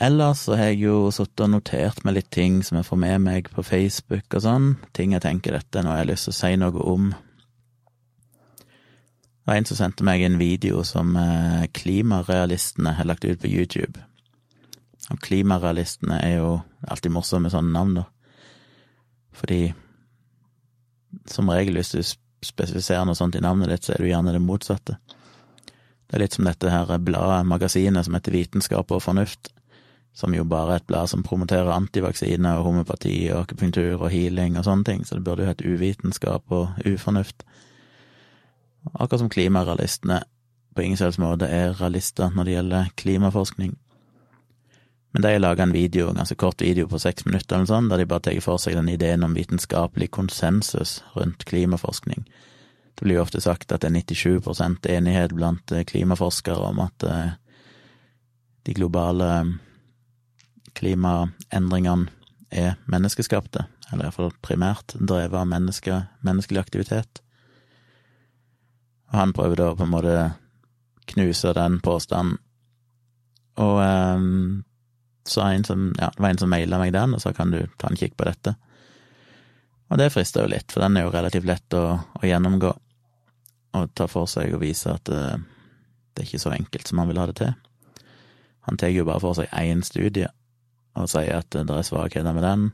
Ellers 0.00 0.44
så 0.46 0.54
har 0.54 0.70
jeg 0.70 0.84
jo 0.84 1.08
sittet 1.10 1.42
og 1.42 1.50
notert 1.56 2.04
meg 2.06 2.14
litt 2.14 2.28
ting 2.30 2.60
som 2.62 2.76
jeg 2.78 2.86
får 2.86 3.00
med 3.02 3.22
meg 3.24 3.48
på 3.50 3.64
Facebook 3.66 4.36
og 4.38 4.44
sånn, 4.44 4.68
ting 4.94 5.16
jeg 5.16 5.24
tenker 5.24 5.56
dette 5.56 5.82
nå 5.82 5.90
har 5.90 6.04
jeg 6.04 6.12
lyst 6.12 6.28
til 6.28 6.34
å 6.34 6.38
si 6.38 6.50
noe 6.60 6.84
om. 6.92 7.08
Det 8.62 9.50
var 9.50 9.58
en 9.58 9.66
som 9.66 9.80
sendte 9.80 10.06
meg 10.06 10.22
en 10.22 10.38
video 10.38 10.84
som 10.86 11.16
eh, 11.18 11.66
klimarealistene 11.74 12.94
har 12.94 13.10
lagt 13.10 13.26
ut 13.26 13.42
på 13.42 13.50
YouTube. 13.50 13.98
Og 15.10 15.18
klimarealistene 15.24 16.20
er 16.22 16.36
jo 16.36 16.54
alltid 16.86 17.16
morsomme 17.16 17.48
med 17.48 17.56
sånne 17.56 17.74
navn, 17.74 17.98
da. 17.98 18.06
Fordi 19.34 19.62
som 21.26 21.50
regel 21.50 21.80
hvis 21.80 21.94
du 21.96 22.02
spesifiserer 22.44 23.08
noe 23.08 23.18
sånt 23.18 23.34
i 23.34 23.42
navnet 23.42 23.72
ditt, 23.72 23.88
så 23.88 23.96
er 23.96 24.04
du 24.04 24.12
gjerne 24.12 24.36
det 24.36 24.44
motsatte. 24.44 25.00
Det 26.06 26.16
er 26.16 26.22
litt 26.22 26.38
som 26.38 26.46
dette 26.46 26.70
her 26.70 26.98
bladet, 27.02 27.46
magasinet, 27.48 28.06
som 28.06 28.14
heter 28.14 28.36
Vitenskap 28.36 28.92
og 28.94 29.02
fornuft 29.02 29.50
som 30.14 30.34
jo 30.34 30.44
bare 30.44 30.74
er 30.74 30.80
et 30.80 30.86
blad 30.86 31.10
som 31.10 31.22
promoterer 31.22 31.70
antivaksine 31.70 32.56
og 32.58 32.64
homopati 32.66 33.16
og 33.32 33.44
akupunktur 33.44 34.00
og 34.00 34.10
healing 34.10 34.58
og 34.58 34.66
sånne 34.66 34.84
ting, 34.84 35.04
så 35.06 35.18
det 35.18 35.24
burde 35.26 35.44
jo 35.44 35.50
hett 35.52 35.62
uvitenskap 35.62 36.50
og 36.54 36.80
ufornuft. 36.88 37.44
Akkurat 38.94 39.20
som 39.20 39.30
klimarealistene 39.30 40.22
på 40.74 40.82
ingen 40.82 40.98
selvs 40.98 41.20
måte 41.22 41.46
er 41.50 41.76
realister 41.78 42.32
når 42.34 42.44
det 42.44 42.56
gjelder 42.56 42.90
klimaforskning. 42.96 43.76
Men 45.12 45.24
de 45.24 45.38
laga 45.38 45.62
en 45.62 45.72
video, 45.72 46.08
en 46.10 46.20
ganske 46.20 46.36
kort 46.36 46.62
video 46.62 46.86
på 46.88 47.00
seks 47.00 47.24
minutter 47.26 47.56
eller 47.56 47.70
sånn, 47.70 47.88
der 47.88 48.02
de 48.02 48.08
bare 48.10 48.26
tar 48.28 48.40
for 48.44 48.60
seg 48.60 48.76
den 48.76 48.90
ideen 48.92 49.24
om 49.24 49.34
vitenskapelig 49.34 50.10
konsensus 50.14 50.98
rundt 51.16 51.46
klimaforskning. 51.48 52.26
Det 52.94 53.06
blir 53.06 53.20
jo 53.20 53.24
ofte 53.24 53.40
sagt 53.40 53.72
at 53.72 53.82
det 53.82 53.92
er 53.92 54.14
97 54.14 54.86
enighet 54.90 55.34
blant 55.34 55.72
klimaforskere 55.86 56.72
om 56.72 56.82
at 56.82 57.06
eh, 57.06 57.32
de 58.66 58.74
globale 58.74 59.30
klimaendringene 60.78 62.08
er 62.54 62.76
menneskeskapte, 62.88 63.66
eller 63.92 64.08
iallfall 64.08 64.32
primært 64.44 64.94
drevet 64.96 65.36
av 65.36 65.48
menneske, 65.50 66.02
menneskelig 66.24 66.62
aktivitet. 66.62 67.22
Og 69.10 69.18
han 69.20 69.34
prøver 69.36 69.60
da 69.60 69.72
på 69.76 69.84
en 69.84 69.92
måte 69.92 70.14
knuse 71.08 71.52
den 71.56 71.78
påstanden. 71.84 72.38
Og 73.58 73.82
eh, 73.82 74.24
så 75.28 75.44
en 75.44 75.64
som, 75.64 75.90
ja, 75.98 76.10
det 76.14 76.22
var 76.22 76.32
en 76.32 76.40
som 76.40 76.52
maila 76.52 76.80
meg 76.80 76.94
den, 76.96 77.14
og 77.16 77.22
så 77.22 77.34
kan 77.36 77.52
du 77.52 77.60
ta 77.76 77.90
en 77.90 78.00
kikk 78.00 78.16
på 78.16 78.28
dette. 78.28 78.54
Og 79.88 80.00
det 80.00 80.12
frister 80.12 80.44
jo 80.44 80.52
litt, 80.52 80.72
for 80.72 80.84
den 80.84 80.98
er 81.00 81.06
jo 81.06 81.12
relativt 81.12 81.48
lett 81.48 81.76
å, 81.76 81.84
å 81.98 82.28
gjennomgå 82.28 82.74
og 83.78 83.94
ta 83.96 84.08
for 84.08 84.28
seg 84.30 84.54
og 84.56 84.62
vise 84.62 84.92
at 84.92 85.10
eh, 85.12 85.40
det 86.12 86.24
er 86.24 86.28
ikke 86.28 86.42
så 86.42 86.52
enkelt 86.54 86.88
som 86.88 87.00
han 87.02 87.10
vil 87.10 87.20
ha 87.20 87.26
det 87.28 87.38
til. 87.40 87.54
Han 88.68 88.76
tar 88.80 88.92
jo 88.92 89.06
bare 89.08 89.22
for 89.22 89.36
seg 89.38 89.52
én 89.56 89.84
studie, 89.86 90.28
og 90.98 91.10
sier 91.10 91.40
at 91.40 91.54
det 91.54 91.64
er 91.64 91.86
svakheter 91.86 92.34
med 92.36 92.44
den, 92.46 92.70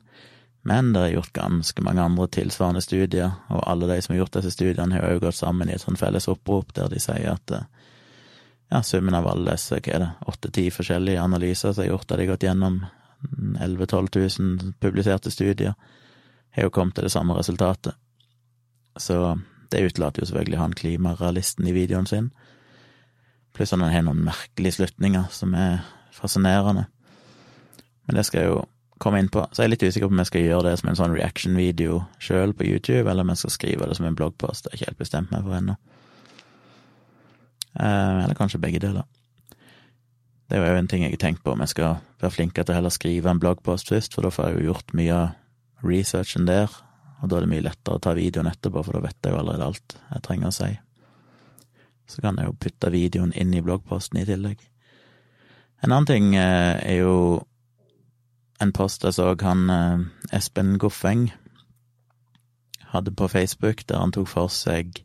men 0.64 0.93
det 0.95 1.02
er 1.02 1.14
gjort 1.19 1.35
ganske 1.37 1.83
mange 1.85 2.00
andre 2.00 2.26
tilsvarende 2.33 2.81
studier, 2.81 3.35
og 3.52 3.64
alle 3.69 3.88
de 3.90 3.99
som 4.00 4.14
har 4.14 4.23
gjort 4.23 4.38
disse 4.38 4.54
studiene, 4.54 4.97
har 4.97 5.12
jo 5.12 5.25
gått 5.26 5.37
sammen 5.37 5.69
i 5.69 5.75
et 5.76 5.85
sånt 5.85 6.00
felles 6.00 6.28
opprop 6.33 6.73
der 6.76 6.88
de 6.88 7.00
sier 7.02 7.35
at 7.35 7.52
ja, 8.73 8.81
summen 8.83 9.14
av 9.14 9.28
alle 9.28 9.52
disse, 9.52 9.76
hva 9.76 9.93
er 9.93 10.04
det, 10.07 10.12
åtte-ti 10.33 10.71
forskjellige 10.73 11.21
analyser 11.21 11.75
som 11.75 11.85
er 11.85 11.90
gjort, 11.90 12.09
der 12.09 12.23
de 12.23 12.31
gått 12.31 12.47
gjennom 12.47 12.81
11 13.61 13.85
000-12 13.93 14.40
000 14.40 14.73
publiserte 14.81 15.31
studier, 15.31 15.76
har 16.54 16.69
jo 16.69 16.73
kommet 16.73 16.97
til 16.97 17.07
det 17.07 17.12
samme 17.12 17.37
resultatet. 17.37 17.93
Så 18.97 19.37
det 19.71 19.85
utelater 19.85 20.23
jo 20.23 20.31
selvfølgelig 20.31 20.61
han 20.61 20.76
klimarealisten 20.78 21.66
i 21.69 21.75
videoen 21.75 22.07
sin. 22.07 22.31
Pluss 23.54 23.73
at 23.75 23.83
han 23.83 23.93
har 23.93 24.04
noen 24.07 24.25
merkelige 24.26 24.78
slutninger 24.78 25.28
som 25.35 25.54
er 25.59 25.83
fascinerende. 26.14 26.87
Men 28.07 28.19
det 28.19 28.27
skal 28.29 28.41
jeg 28.41 28.53
jo 28.53 28.63
komme 29.03 29.21
inn 29.21 29.31
på. 29.33 29.43
Så 29.53 29.63
jeg 29.63 29.69
er 29.69 29.75
litt 29.75 29.85
usikker 29.85 30.09
på 30.09 30.15
om 30.15 30.23
jeg 30.23 30.31
skal 30.31 30.47
gjøre 30.47 30.69
det 30.69 30.77
som 30.81 30.91
en 30.91 30.99
sånn 30.99 31.17
reaction-video 31.17 32.05
sjøl 32.23 32.55
på 32.57 32.69
YouTube, 32.69 33.09
eller 33.11 33.25
om 33.25 33.33
jeg 33.33 33.43
skal 33.43 33.55
skrive 33.57 33.89
det 33.91 33.99
som 33.99 34.07
en 34.09 34.17
bloggpost. 34.19 34.65
Det 34.65 34.73
er 34.73 34.79
ikke 34.79 34.91
helt 34.93 35.03
bestemt 35.03 35.35
meg 35.35 35.45
for 35.47 35.59
ennå. 35.59 35.77
Eh, 37.75 38.25
eller 38.25 38.39
kanskje 38.39 38.63
begge 38.63 38.83
deler. 38.85 39.07
Det 40.49 40.61
er 40.61 40.75
jo 40.75 40.79
en 40.79 40.91
ting 40.91 41.03
jeg 41.03 41.17
har 41.17 41.23
tenkt 41.23 41.43
på, 41.43 41.55
om 41.55 41.63
jeg 41.65 41.73
skal 41.73 41.97
være 42.21 42.35
flinkere 42.37 42.67
til 42.67 42.75
å 42.75 42.79
heller 42.79 42.95
skrive 42.95 43.33
en 43.33 43.41
bloggpost 43.43 43.91
først, 43.91 44.15
for 44.15 44.27
da 44.27 44.33
får 44.35 44.51
jeg 44.51 44.59
jo 44.59 44.69
gjort 44.71 44.95
mye 44.95 45.15
av 45.17 45.85
researchen 45.85 46.47
der, 46.49 46.73
og 47.23 47.31
da 47.31 47.39
er 47.39 47.47
det 47.47 47.53
mye 47.55 47.65
lettere 47.65 47.99
å 47.99 48.03
ta 48.05 48.13
videoen 48.17 48.51
etterpå, 48.51 48.85
for 48.85 48.97
da 48.97 49.07
vet 49.07 49.19
jeg 49.25 49.33
jo 49.33 49.41
allerede 49.41 49.71
alt 49.71 49.97
jeg 50.13 50.25
trenger 50.27 50.51
å 50.51 50.55
si. 50.55 50.71
Så 52.13 52.21
kan 52.21 52.39
jeg 52.39 52.51
jo 52.51 52.59
putte 52.61 52.93
videoen 52.93 53.33
inn 53.33 53.57
i 53.57 53.65
bloggposten 53.65 54.21
i 54.21 54.27
tillegg. 54.29 54.61
En 55.85 55.91
annen 55.91 56.09
ting 56.09 56.31
eh, 56.37 56.77
er 56.85 57.01
jo 57.01 57.17
en 58.64 58.73
post 58.73 59.04
jeg 59.04 59.16
så 59.16 59.33
han 59.44 59.71
eh, 59.71 60.04
Espen 60.37 60.78
Goffeng 60.80 61.28
hadde 62.94 63.12
på 63.14 63.28
Facebook, 63.28 63.83
der 63.88 64.00
han 64.00 64.12
tok 64.14 64.28
for 64.30 64.52
seg 64.52 65.02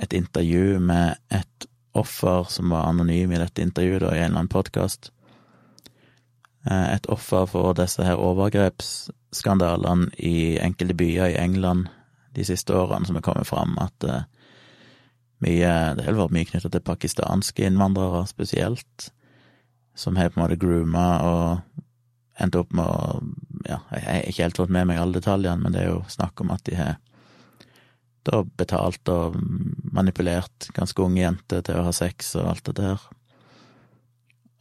et 0.00 0.12
intervju 0.14 0.80
med 0.80 1.18
et 1.30 1.66
offer 1.94 2.46
som 2.50 2.70
var 2.74 2.88
anonym 2.88 3.32
i 3.32 3.40
dette 3.40 3.62
intervjuet, 3.62 4.02
da, 4.02 4.12
i 4.14 4.22
en 4.22 4.30
eller 4.30 4.44
annen 4.44 4.52
podkast. 4.52 5.10
Eh, 6.66 6.94
et 6.94 7.08
offer 7.12 7.46
for 7.50 7.74
disse 7.78 8.02
her 8.02 8.20
overgrepsskandalene 8.20 10.10
i 10.18 10.56
enkelte 10.62 10.96
byer 10.98 11.34
i 11.34 11.40
England 11.40 11.90
de 12.34 12.46
siste 12.46 12.74
årene, 12.74 13.06
som 13.06 13.18
er 13.18 13.26
kommet 13.26 13.46
fram 13.46 13.76
at 13.78 14.06
uh, 14.10 14.22
mye 15.44 15.70
Det 15.94 16.06
har 16.06 16.16
vært 16.16 16.32
mye 16.34 16.46
knytta 16.48 16.70
til 16.72 16.82
pakistanske 16.82 17.66
innvandrere 17.66 18.24
spesielt, 18.26 19.10
som 19.94 20.16
har 20.16 20.32
på 20.32 20.40
en 20.40 20.42
måte 20.46 20.58
grooma 20.58 21.06
og 21.22 21.83
endt 22.40 22.58
opp 22.58 22.72
med 22.74 22.86
å 22.86 23.22
Ja, 23.64 23.78
jeg 23.94 24.04
har 24.04 24.26
ikke 24.28 24.42
helt 24.44 24.58
fått 24.60 24.72
med 24.76 24.88
meg 24.90 24.98
alle 25.00 25.16
detaljene, 25.16 25.56
men 25.62 25.72
det 25.72 25.80
er 25.80 25.92
jo 25.94 26.00
snakk 26.12 26.40
om 26.44 26.50
at 26.52 26.66
de 26.66 26.74
har 26.76 26.98
da 28.28 28.42
betalt 28.58 29.08
og 29.08 29.38
manipulert 29.94 30.68
ganske 30.76 31.00
unge 31.00 31.22
jenter 31.22 31.62
til 31.64 31.78
å 31.80 31.86
ha 31.86 31.92
sex 31.96 32.34
og 32.36 32.50
alt 32.50 32.68
det 32.68 32.74
der. 32.82 33.00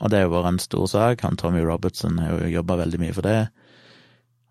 Og 0.04 0.12
det 0.12 0.20
har 0.20 0.28
jo 0.28 0.34
vært 0.36 0.52
en 0.52 0.64
stor 0.64 0.88
sak. 0.92 1.24
Han 1.24 1.40
Tommy 1.40 1.64
Robertson 1.64 2.20
har 2.20 2.44
jo 2.44 2.54
jobba 2.58 2.80
veldig 2.84 3.00
mye 3.04 3.16
for 3.16 3.28
det, 3.28 3.38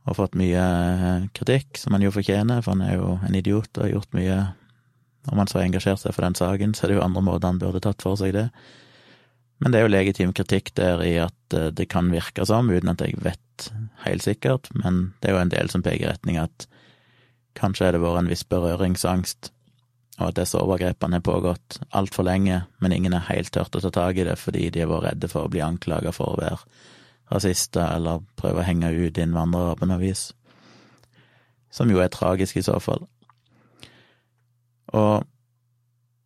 og 0.09 0.19
fått 0.19 0.39
mye 0.39 0.61
eh, 0.61 1.27
kritikk, 1.37 1.79
som 1.79 1.95
han 1.95 2.05
jo 2.05 2.13
fortjener, 2.15 2.63
for 2.65 2.75
han 2.75 2.85
er 2.87 2.97
jo 2.97 3.17
en 3.23 3.37
idiot 3.39 3.71
og 3.77 3.87
har 3.87 3.95
gjort 3.97 4.19
mye 4.19 4.41
Om 5.31 5.39
han 5.39 5.47
så 5.47 5.61
har 5.61 5.69
engasjert 5.69 6.01
seg 6.03 6.17
for 6.17 6.25
den 6.27 6.35
saken, 6.35 6.73
så 6.75 6.83
er 6.83 6.91
det 6.91 6.97
jo 6.97 7.03
andre 7.05 7.21
måter 7.23 7.47
han 7.47 7.61
burde 7.63 7.79
tatt 7.79 8.03
for 8.03 8.19
seg 8.19 8.33
det. 8.35 8.49
Men 9.63 9.71
det 9.71 9.79
er 9.79 9.87
jo 9.87 9.95
legitim 9.95 10.35
kritikk 10.35 10.73
der 10.75 11.03
i 11.07 11.15
at 11.23 11.55
eh, 11.55 11.71
det 11.71 11.87
kan 11.93 12.11
virke 12.11 12.47
som, 12.49 12.71
uten 12.71 12.91
at 12.91 13.03
jeg 13.05 13.21
vet 13.23 13.69
helt 14.03 14.25
sikkert, 14.25 14.69
men 14.75 15.13
det 15.23 15.31
er 15.31 15.37
jo 15.37 15.43
en 15.45 15.53
del 15.53 15.71
som 15.71 15.85
peker 15.87 16.09
i 16.09 16.13
retning 16.13 16.41
at 16.43 16.67
Kanskje 17.53 17.85
har 17.85 17.93
det 17.93 18.01
vært 18.01 18.23
en 18.23 18.31
viss 18.31 18.47
berøringsangst, 18.49 19.51
og 20.17 20.23
at 20.31 20.39
disse 20.39 20.57
overgrepene 20.57 21.19
har 21.19 21.25
pågått 21.27 21.83
altfor 21.93 22.25
lenge, 22.25 22.63
men 22.81 22.95
ingen 22.97 23.13
er 23.17 23.27
helt 23.29 23.53
tørt 23.53 23.77
å 23.77 23.83
ta 23.85 23.91
tak 23.93 24.17
i 24.17 24.25
det 24.25 24.39
fordi 24.41 24.71
de 24.73 24.81
har 24.81 24.89
vært 24.89 25.11
redde 25.11 25.29
for 25.29 25.45
å 25.45 25.53
bli 25.53 25.61
anklaga 25.61 26.15
for 26.17 26.33
å 26.33 26.41
være 26.41 26.61
rasister 27.33 27.85
eller 27.97 28.25
prøve 28.41 28.63
å 28.63 28.67
henge 28.67 28.93
ut 28.93 29.21
innvandrere 29.21 29.77
på 29.77 29.89
noe 29.89 30.01
vis. 30.01 30.31
Som 31.73 31.93
jo 31.93 32.01
er 32.01 32.13
tragisk 32.13 32.57
i 32.57 32.65
så 32.65 32.79
fall. 32.81 33.05
Og 34.93 35.25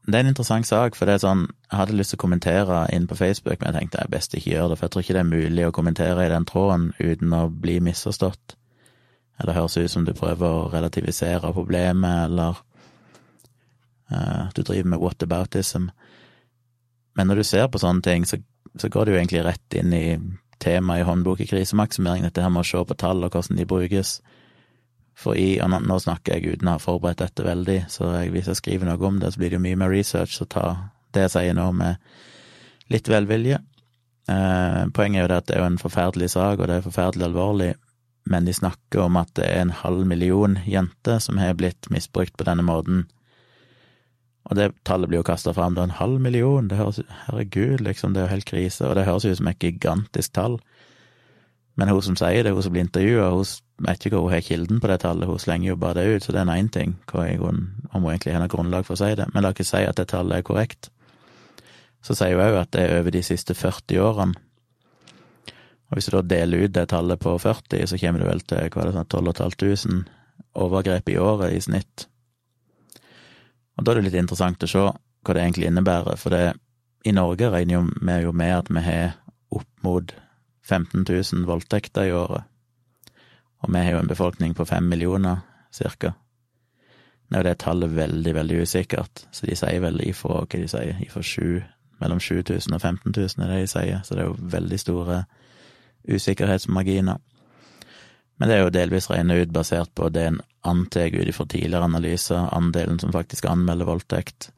det 0.06 0.18
er 0.18 0.24
en 0.24 0.32
interessant 0.32 0.66
sak, 0.66 0.94
for 0.98 1.06
det 1.06 1.18
er 1.18 1.26
sånn 1.26 1.46
Jeg 1.66 1.80
hadde 1.80 1.96
lyst 1.98 2.12
til 2.14 2.20
å 2.20 2.22
kommentere 2.22 2.84
inn 2.94 3.08
på 3.10 3.18
Facebook, 3.18 3.58
men 3.58 3.72
jeg 3.72 3.80
tenkte 3.80 4.04
jeg 4.04 4.12
best 4.12 4.34
ikke 4.38 4.52
gjøre 4.52 4.70
det, 4.70 4.78
for 4.78 4.86
jeg 4.86 4.94
tror 4.94 5.02
ikke 5.04 5.16
det 5.16 5.22
er 5.24 5.32
mulig 5.32 5.66
å 5.66 5.74
kommentere 5.74 6.26
i 6.26 6.30
den 6.30 6.46
tråden 6.46 6.92
uten 7.00 7.34
å 7.34 7.48
bli 7.50 7.80
misforstått 7.82 8.56
eller 9.40 9.52
høres 9.52 9.76
ut 9.76 9.90
som 9.90 10.04
du 10.06 10.14
prøver 10.16 10.46
å 10.48 10.68
relativisere 10.72 11.52
problemet, 11.52 12.30
eller 12.30 12.56
uh, 14.12 14.48
du 14.56 14.62
driver 14.62 14.94
med 14.94 15.02
whataboutism. 15.02 15.90
Men 17.16 17.28
når 17.28 17.42
du 17.42 17.48
ser 17.48 17.68
på 17.68 17.80
sånne 17.82 18.04
ting, 18.04 18.24
så, 18.28 18.40
så 18.80 18.88
går 18.92 19.04
det 19.04 19.12
jo 19.12 19.20
egentlig 19.20 19.44
rett 19.44 19.76
inn 19.76 19.92
i 19.92 20.06
temaet 20.62 21.04
i 21.04 21.08
håndbok 21.08 21.44
i 21.44 21.50
krisemaksimering, 21.50 22.24
dette 22.24 22.44
her 22.44 22.52
med 22.52 22.64
å 22.64 22.68
se 22.70 22.80
på 22.80 22.96
tall 22.96 23.24
og 23.24 23.36
hvordan 23.36 23.60
de 23.60 23.68
brukes. 23.68 24.18
For 25.16 25.36
i, 25.36 25.56
og 25.64 25.72
nå 25.72 25.96
snakker 26.00 26.36
jeg 26.36 26.56
uten 26.56 26.68
å 26.68 26.76
ha 26.76 26.80
forberedt 26.80 27.22
dette 27.24 27.44
veldig, 27.44 27.78
så 27.92 28.10
jeg, 28.18 28.32
hvis 28.34 28.50
jeg 28.52 28.60
skriver 28.60 28.88
noe 28.88 29.08
om 29.08 29.20
det, 29.20 29.32
så 29.32 29.40
blir 29.40 29.52
det 29.52 29.60
jo 29.60 29.64
mye 29.64 29.80
mer 29.80 29.92
research, 29.92 30.36
så 30.36 30.48
ta 30.48 30.66
det 31.14 31.26
jeg 31.26 31.34
sier 31.36 31.56
nå 31.56 31.70
med 31.76 31.96
litt 32.92 33.08
velvilje. 33.10 33.60
Eh, 34.26 34.82
poenget 34.94 35.20
er 35.20 35.24
jo 35.24 35.30
det 35.30 35.40
at 35.40 35.48
det 35.48 35.56
er 35.56 35.62
jo 35.62 35.72
en 35.72 35.82
forferdelig 35.82 36.30
sak, 36.34 36.60
og 36.60 36.70
det 36.70 36.78
er 36.78 36.86
forferdelig 36.86 37.28
alvorlig, 37.28 37.72
men 38.26 38.46
de 38.46 38.54
snakker 38.54 39.04
om 39.04 39.18
at 39.20 39.30
det 39.38 39.46
er 39.46 39.62
en 39.62 39.76
halv 39.82 40.06
million 40.06 40.58
jenter 40.66 41.20
som 41.22 41.38
har 41.38 41.54
blitt 41.58 41.90
misbrukt 41.94 42.34
på 42.38 42.46
denne 42.48 42.66
måten. 42.66 43.04
Og 44.46 44.58
det 44.58 44.72
tallet 44.86 45.10
blir 45.10 45.20
jo 45.20 45.26
kasta 45.26 45.54
fram, 45.54 45.74
det 45.74 45.82
er 45.82 45.90
en 45.90 46.00
halv 46.00 46.22
million, 46.22 46.68
det 46.70 46.78
høres 46.78 47.02
Herregud, 47.26 47.82
liksom, 47.82 48.14
det 48.14 48.22
er 48.22 48.26
jo 48.26 48.34
helt 48.34 48.50
krise, 48.50 48.86
og 48.86 48.94
det 48.98 49.06
høres 49.06 49.26
ut 49.26 49.38
som 49.38 49.50
et 49.50 49.62
gigantisk 49.62 50.34
tall. 50.38 50.58
Men 51.76 51.90
hun 51.92 52.02
som 52.02 52.16
sier 52.18 52.46
det, 52.46 52.54
hun 52.54 52.64
som 52.64 52.74
blir 52.74 52.86
intervjua, 52.86 53.30
hun 53.34 53.86
vet 53.86 54.06
ikke 54.06 54.16
hvor 54.16 54.30
hun 54.30 54.36
har 54.36 54.44
kilden 54.46 54.80
på 54.80 54.90
det 54.90 55.00
tallet, 55.02 55.28
hun 55.28 55.42
slenger 55.42 55.72
jo 55.72 55.80
bare 55.82 55.98
det 55.98 56.06
ut, 56.08 56.26
så 56.26 56.32
det 56.32 56.40
er 56.42 56.48
nå 56.48 56.58
én 56.58 56.70
ting, 56.72 56.94
om 57.12 57.66
hun 57.92 58.10
egentlig 58.10 58.34
har 58.34 58.42
noe 58.42 58.52
grunnlag 58.52 58.86
for 58.86 58.96
å 58.96 59.02
si 59.02 59.12
det, 59.18 59.26
men 59.34 59.44
la 59.44 59.52
ikke 59.54 59.66
si 59.66 59.82
at 59.84 59.98
det 59.98 60.08
tallet 60.14 60.40
er 60.40 60.46
korrekt. 60.46 60.90
Så 62.06 62.14
sier 62.14 62.38
hun 62.38 62.44
òg 62.46 62.60
at 62.60 62.70
det 62.76 62.84
er 62.86 63.00
over 63.00 63.14
de 63.14 63.24
siste 63.26 63.56
40 63.58 63.98
årene 63.98 64.46
og 65.86 65.98
hvis 65.98 66.08
du 66.08 66.16
da 66.16 66.22
deler 66.26 66.66
ut 66.66 66.74
det 66.74 66.88
tallet 66.90 67.20
på 67.22 67.36
40, 67.38 67.86
så 67.86 67.98
kommer 68.00 68.22
du 68.22 68.26
vel 68.26 68.42
til 68.42 68.70
hva 68.74 68.82
er 68.82 68.88
det, 68.88 68.94
sånn 68.96 69.10
12 69.14 69.34
500 69.38 70.00
overgrep 70.56 71.10
i 71.12 71.18
året 71.22 71.54
i 71.54 71.60
snitt. 71.62 72.06
Og 73.76 73.84
da 73.84 73.92
er 73.92 74.00
det 74.00 74.08
litt 74.08 74.18
interessant 74.18 74.64
å 74.64 74.70
se 74.70 74.82
hva 74.82 75.36
det 75.36 75.44
egentlig 75.44 75.70
innebærer, 75.70 76.18
for 76.18 76.34
det, 76.34 76.56
i 77.06 77.14
Norge 77.14 77.52
regner 77.52 77.86
vi 77.86 78.18
jo 78.24 78.34
med 78.34 78.54
at 78.56 78.70
vi 78.72 78.82
har 78.82 79.14
opp 79.54 79.68
mot 79.86 80.14
15 80.66 81.04
000 81.06 81.46
voldtekter 81.46 82.08
i 82.08 82.14
året, 82.16 82.48
og 83.62 83.70
vi 83.70 83.84
har 83.84 83.94
jo 83.94 84.02
en 84.02 84.10
befolkning 84.10 84.56
på 84.58 84.66
fem 84.66 84.88
millioner, 84.90 85.44
cirka. 85.70 86.16
Nå 87.30 87.38
er 87.38 87.46
det 87.46 87.58
tallet 87.62 87.94
veldig, 87.94 88.34
veldig 88.34 88.58
usikkert, 88.64 89.26
så 89.30 89.46
de 89.46 89.54
sier 89.58 89.82
vel 89.82 90.00
ifra 90.02 90.40
hva 90.42 90.50
de 90.50 90.66
sier, 90.70 90.98
ifra 91.04 91.22
7, 91.22 91.62
mellom 92.00 92.20
7000 92.20 92.74
og 92.74 92.80
15 92.80 93.12
000 93.16 93.44
er 93.44 93.52
det 93.52 93.60
de 93.62 93.70
sier, 93.70 94.02
så 94.04 94.14
det 94.14 94.24
er 94.24 94.28
jo 94.30 94.50
veldig 94.56 94.78
store 94.80 95.22
usikkerhetsmarginer. 96.06 97.20
Men 98.36 98.48
det 98.48 98.56
er 98.56 98.64
jo 98.66 98.74
delvis 98.74 99.08
regnet 99.10 99.46
ut 99.46 99.54
basert 99.54 99.92
på 99.96 100.10
det 100.12 100.26
en 100.28 100.40
antar 100.66 101.14
ut 101.14 101.28
ifra 101.28 101.46
tidligere 101.48 101.88
analyser, 101.88 102.50
andelen 102.52 102.98
som 103.00 103.14
faktisk 103.14 103.46
anmelder 103.48 103.88
voldtekt, 103.88 104.50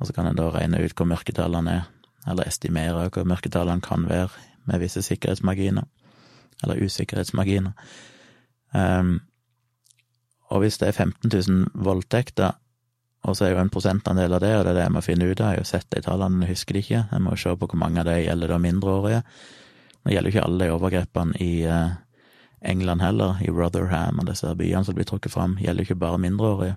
og 0.00 0.08
så 0.08 0.14
kan 0.16 0.26
en 0.26 0.38
da 0.38 0.48
regne 0.50 0.80
ut 0.82 0.94
hvor 0.96 1.06
mørketallene 1.10 1.76
er, 1.80 1.90
eller 2.30 2.48
estimere 2.48 3.10
hvor 3.12 3.28
mørketallene 3.28 3.84
kan 3.84 4.08
være 4.08 4.30
med 4.64 4.80
visse 4.80 5.02
sikkerhetsmarginer, 5.02 5.84
eller 6.62 6.80
usikkerhetsmarginer. 6.84 7.76
Um, 8.72 9.20
og 10.52 10.64
hvis 10.64 10.78
det 10.78 10.88
er 10.88 10.92
15 10.92 11.30
000 11.48 11.84
voldtekter, 11.84 12.56
og 13.22 13.36
så 13.38 13.46
er 13.46 13.52
jo 13.54 13.62
en 13.62 13.70
prosentandel 13.70 14.34
av 14.34 14.40
det, 14.42 14.52
og 14.58 14.64
det 14.64 14.72
er 14.72 14.78
det 14.80 14.86
jeg 14.86 14.94
må 14.96 15.02
finne 15.06 15.26
ut 15.28 15.40
av, 15.40 15.52
jeg 15.52 15.60
har 15.60 15.60
jo 15.60 15.68
sett 15.68 15.90
de 15.94 16.02
tallene, 16.02 16.42
jeg 16.42 16.56
husker 16.56 16.74
det 16.74 16.84
ikke, 16.84 17.02
jeg 17.12 17.22
må 17.22 17.34
jo 17.34 17.42
se 17.44 17.56
på 17.58 17.68
hvor 17.70 17.78
mange 17.78 18.02
av 18.02 18.08
de 18.10 18.16
gjelder 18.18 18.50
da 18.50 18.58
mindreårige, 18.62 19.20
det 20.02 20.16
gjelder 20.16 20.30
jo 20.30 20.34
ikke 20.34 20.46
alle 20.48 20.64
de 20.64 20.74
overgrepene 20.74 21.36
i 21.38 21.52
eh, 21.70 21.92
England 22.72 23.02
heller, 23.02 23.38
i 23.42 23.50
Rotherham 23.50 24.18
og 24.18 24.26
disse 24.26 24.50
byene 24.58 24.82
som 24.86 24.96
blir 24.98 25.06
trukket 25.06 25.34
fram, 25.34 25.54
gjelder 25.62 25.84
jo 25.84 25.92
ikke 25.92 26.02
bare 26.02 26.18
mindreårige. 26.22 26.74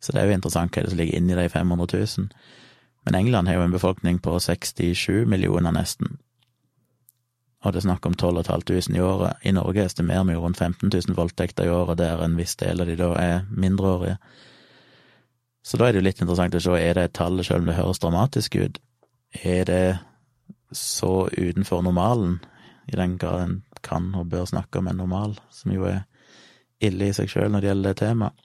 Så 0.00 0.14
det 0.14 0.22
er 0.22 0.30
jo 0.30 0.38
interessant 0.38 0.72
hva 0.72 0.84
det 0.84 0.92
som 0.92 1.00
ligger 1.00 1.18
inni 1.18 1.36
de 1.36 1.48
500 1.52 1.86
000. 1.92 2.32
Men 3.04 3.18
England 3.18 3.48
har 3.48 3.58
jo 3.58 3.66
en 3.66 3.74
befolkning 3.74 4.18
på 4.24 4.38
67 4.40 5.26
millioner, 5.26 5.74
nesten. 5.74 6.18
Og 7.64 7.72
det 7.74 7.80
er 7.80 7.88
snakk 7.88 8.06
om 8.06 8.14
12 8.14 8.44
500 8.46 8.96
i 8.96 9.00
året. 9.02 9.40
I 9.42 9.52
Norge 9.52 9.84
estimerer 9.84 10.24
vi 10.24 10.36
jo 10.36 10.44
rundt 10.44 10.60
15 10.60 10.90
000 10.92 11.16
voldtekter 11.16 11.66
i 11.66 11.72
året, 11.74 11.98
der 11.98 12.22
en 12.22 12.36
viss 12.38 12.54
del 12.56 12.80
av 12.80 12.86
de 12.86 12.96
da 12.96 13.12
er 13.18 13.40
mindreårige. 13.50 14.18
Så 15.68 15.76
da 15.76 15.84
er 15.84 15.92
det 15.92 16.00
jo 16.00 16.06
litt 16.06 16.20
interessant 16.22 16.54
å 16.56 16.60
se, 16.64 16.76
er 16.80 16.96
det 16.96 17.02
et 17.04 17.16
tall, 17.18 17.42
selv 17.44 17.60
om 17.60 17.68
det 17.68 17.76
høres 17.76 18.00
dramatisk 18.00 18.56
ut, 18.56 18.78
er 19.44 19.66
det 19.68 19.98
så 20.72 21.28
utenfor 21.28 21.82
normalen, 21.84 22.38
i 22.88 22.96
den 22.96 23.18
grad 23.20 23.42
en 23.44 23.58
kan 23.84 24.06
og 24.16 24.30
bør 24.32 24.46
snakke 24.48 24.80
om 24.80 24.88
en 24.88 24.96
normal, 24.96 25.36
som 25.52 25.74
jo 25.74 25.84
er 25.84 26.06
ille 26.80 27.10
i 27.10 27.16
seg 27.16 27.28
sjøl 27.28 27.52
når 27.52 27.60
det 27.60 27.68
gjelder 27.68 27.92
det 27.92 28.00
temaet. 28.00 28.44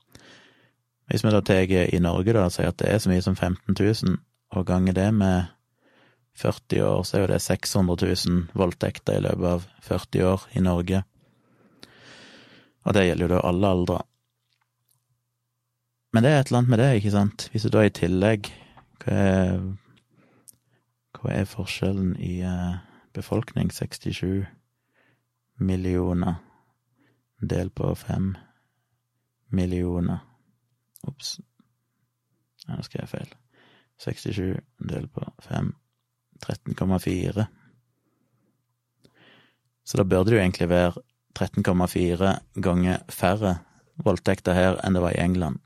Hvis 1.07 1.23
vi 1.23 1.31
da 1.31 1.41
tar 1.45 1.71
i 1.71 1.99
Norge, 2.03 2.33
da, 2.35 2.45
og 2.47 2.53
sier 2.55 2.71
at 2.71 2.79
det 2.81 2.91
er 2.91 2.99
så 2.99 3.11
mye 3.11 3.23
som 3.23 3.35
15 3.35 3.75
000, 3.79 4.19
og 4.53 4.67
ganger 4.67 4.95
det 4.99 5.09
med 5.15 5.51
40 6.39 6.83
år, 6.83 7.03
så 7.07 7.17
er 7.17 7.23
jo 7.23 7.31
det 7.31 7.41
600 7.43 8.13
000 8.27 8.45
voldtekter 8.57 9.19
i 9.19 9.23
løpet 9.23 9.49
av 9.49 9.67
40 9.87 10.27
år 10.27 10.47
i 10.57 10.63
Norge. 10.65 11.03
Og 12.83 12.95
det 12.95 13.05
gjelder 13.07 13.27
jo 13.27 13.33
da 13.35 13.43
alle 13.47 13.75
aldre. 13.77 13.99
Men 16.13 16.23
det 16.23 16.31
er 16.31 16.39
et 16.39 16.51
eller 16.51 16.61
annet 16.61 16.69
med 16.69 16.79
det, 16.79 16.89
ikke 16.99 17.13
sant? 17.13 17.47
Hvis 17.51 17.65
du 17.65 17.71
da 17.73 17.85
i 17.87 17.93
tillegg 17.93 18.51
hva 19.03 19.15
er 19.19 19.63
hva 21.23 21.31
er 21.31 21.47
forskjellen 21.47 22.17
i 22.19 22.41
eh, 22.43 22.79
befolkning? 23.15 23.69
67 23.71 24.43
millioner 25.63 26.41
delt 27.39 27.71
på 27.75 27.93
5 27.95 28.33
millioner 29.55 30.19
Ops. 31.07 31.37
Nå 32.67 32.79
skrev 32.83 33.03
jeg 33.03 33.11
feil. 33.11 33.31
67 34.03 34.59
delt 34.91 35.11
på 35.15 35.23
5 35.47 35.73
13,4. 36.43 37.45
Så 39.83 39.97
da 39.99 40.03
burde 40.03 40.31
det 40.31 40.37
jo 40.37 40.41
egentlig 40.41 40.69
være 40.69 41.03
13,4 41.39 42.33
ganger 42.63 43.03
færre 43.09 43.57
voldtekter 44.03 44.55
her 44.57 44.79
enn 44.83 44.95
det 44.95 45.03
var 45.03 45.15
i 45.15 45.23
England. 45.23 45.59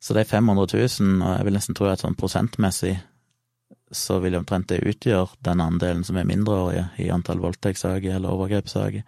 Så 0.00 0.14
de 0.14 0.24
500 0.24 0.66
000, 1.00 1.22
og 1.22 1.36
jeg 1.38 1.46
vil 1.46 1.56
nesten 1.56 1.76
tro 1.76 1.88
at 1.90 2.02
sånn 2.02 2.18
prosentmessig 2.18 2.96
så 3.94 4.18
vil 4.18 4.36
omtrent 4.36 4.68
det 4.70 4.82
utgjøre 4.82 5.38
den 5.46 5.62
andelen 5.62 6.04
som 6.04 6.18
er 6.18 6.26
mindreårige 6.26 6.88
i 7.02 7.10
antall 7.14 7.40
voldtektssaker 7.42 8.16
eller 8.16 8.34
overgrepssaker. 8.34 9.06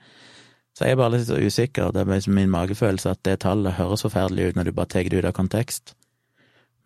Så 0.79 0.87
jeg 0.87 0.95
er 0.95 1.01
bare 1.01 1.17
litt 1.17 1.27
så 1.27 1.39
usikker. 1.43 1.91
Det 1.91 2.05
er 2.05 2.11
liksom 2.13 2.37
min 2.39 2.53
magefølelse 2.53 3.11
at 3.11 3.25
det 3.27 3.41
tallet 3.43 3.75
høres 3.81 4.05
forferdelig 4.07 4.53
ut 4.53 4.59
når 4.59 4.69
du 4.69 4.77
bare 4.77 4.91
tar 4.93 5.09
det 5.11 5.19
ut 5.19 5.27
av 5.27 5.35
kontekst. 5.35 5.97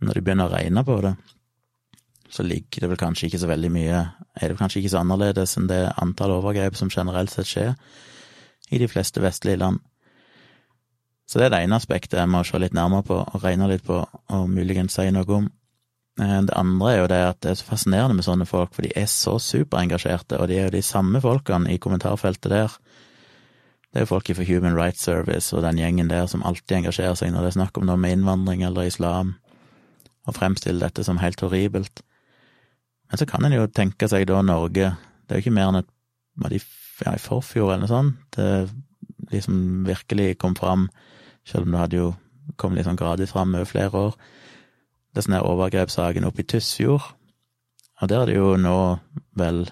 Når 0.00 0.16
du 0.16 0.24
begynner 0.24 0.48
å 0.48 0.54
regne 0.54 0.84
på 0.86 0.96
det, 1.04 1.12
så 2.32 2.44
ligger 2.46 2.80
det 2.80 2.88
vel 2.94 3.00
kanskje 3.02 3.28
ikke 3.28 3.42
så 3.42 3.50
veldig 3.50 3.68
mye 3.74 3.98
Er 4.40 4.48
det 4.48 4.56
kanskje 4.56 4.80
ikke 4.80 4.94
så 4.94 5.02
annerledes 5.02 5.58
enn 5.60 5.68
det 5.68 5.82
antall 6.00 6.32
overgrep 6.38 6.78
som 6.78 6.88
generelt 6.88 7.30
sett 7.30 7.50
skjer 7.50 7.74
i 8.72 8.78
de 8.80 8.88
fleste 8.88 9.20
vestlige 9.20 9.60
land. 9.60 9.82
Så 11.28 11.38
det 11.38 11.46
er 11.46 11.54
det 11.54 11.62
ene 11.64 11.78
aspektet 11.78 12.18
jeg 12.20 12.30
må 12.30 12.42
se 12.44 12.58
litt 12.60 12.74
nærmere 12.76 13.06
på 13.08 13.18
og 13.22 13.44
regne 13.44 13.68
litt 13.70 13.84
på, 13.86 14.02
og 14.02 14.48
muligens 14.50 14.98
si 14.98 15.08
noe 15.14 15.36
om. 15.38 15.48
Eh, 16.20 16.40
det 16.48 16.56
andre 16.58 16.90
er 16.90 16.98
jo 16.98 17.10
det 17.12 17.20
at 17.28 17.40
det 17.44 17.52
er 17.52 17.60
så 17.60 17.68
fascinerende 17.70 18.18
med 18.18 18.26
sånne 18.26 18.48
folk, 18.48 18.74
for 18.74 18.84
de 18.84 18.92
er 18.98 19.08
så 19.10 19.38
superengasjerte, 19.40 20.40
og 20.40 20.50
de 20.50 20.58
er 20.58 20.68
jo 20.68 20.76
de 20.76 20.84
samme 20.84 21.22
folkene 21.24 21.72
i 21.72 21.80
kommentarfeltet 21.80 22.52
der. 22.52 22.76
Det 23.92 24.00
er 24.00 24.06
jo 24.06 24.12
folk 24.14 24.28
fra 24.32 24.48
Human 24.48 24.76
Rights 24.76 25.04
Service 25.04 25.52
og 25.56 25.64
den 25.64 25.80
gjengen 25.80 26.08
der 26.08 26.26
som 26.26 26.44
alltid 26.48 26.78
engasjerer 26.78 27.16
seg 27.18 27.32
når 27.32 27.44
det 27.44 27.50
er 27.52 27.58
snakk 27.58 27.80
om 27.80 27.88
noe 27.88 28.00
med 28.00 28.16
innvandring 28.16 28.64
eller 28.64 28.88
islam, 28.88 29.34
og 30.26 30.36
fremstiller 30.36 30.86
dette 30.86 31.04
som 31.04 31.20
helt 31.20 31.40
horribelt. 31.44 32.04
Men 33.10 33.20
så 33.20 33.28
kan 33.28 33.44
en 33.44 33.52
jo 33.52 33.66
tenke 33.68 34.08
seg 34.08 34.24
da 34.30 34.38
Norge 34.40 34.94
Det 34.96 35.34
er 35.34 35.40
jo 35.40 35.44
ikke 35.44 35.52
mer 35.52 35.68
enn 35.68 35.82
et 35.82 35.90
var 36.40 36.48
de, 36.48 36.60
ja, 37.04 37.12
i 37.12 37.20
forfjor 37.20 37.74
eller 37.74 37.84
noe 37.84 37.90
sånt 37.90 38.38
det 38.38 38.70
liksom 39.32 39.84
virkelig 39.86 40.38
kom 40.40 40.54
fram, 40.56 40.88
selv 41.48 41.66
om 41.66 41.74
det 41.74 41.82
hadde 41.82 42.00
jo 42.00 42.08
kommet 42.56 42.80
litt 42.80 42.88
sånn 42.88 42.98
gradvis 43.00 43.32
fram 43.34 43.54
over 43.54 43.68
flere 43.68 44.06
år. 44.08 44.16
Det 45.12 45.20
er 45.20 45.26
sånne 45.26 45.44
overgrepssaken 45.44 46.26
oppe 46.28 46.42
i 46.42 46.48
Tysfjord, 46.48 47.04
og 48.02 48.10
der 48.10 48.24
er 48.24 48.30
det 48.30 48.36
jo 48.38 48.56
nå 48.58 48.78
vel 49.38 49.64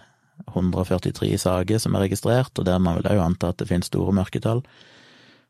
143 0.50 1.32
saker 1.38 1.80
som 1.82 1.96
er 1.96 2.06
registrert, 2.06 2.52
og 2.58 2.66
der 2.66 2.78
man 2.82 2.98
vil 2.98 3.08
òg 3.10 3.22
anta 3.24 3.50
at 3.50 3.60
det 3.60 3.68
finnes 3.70 3.90
store 3.90 4.14
mørketall. 4.16 4.62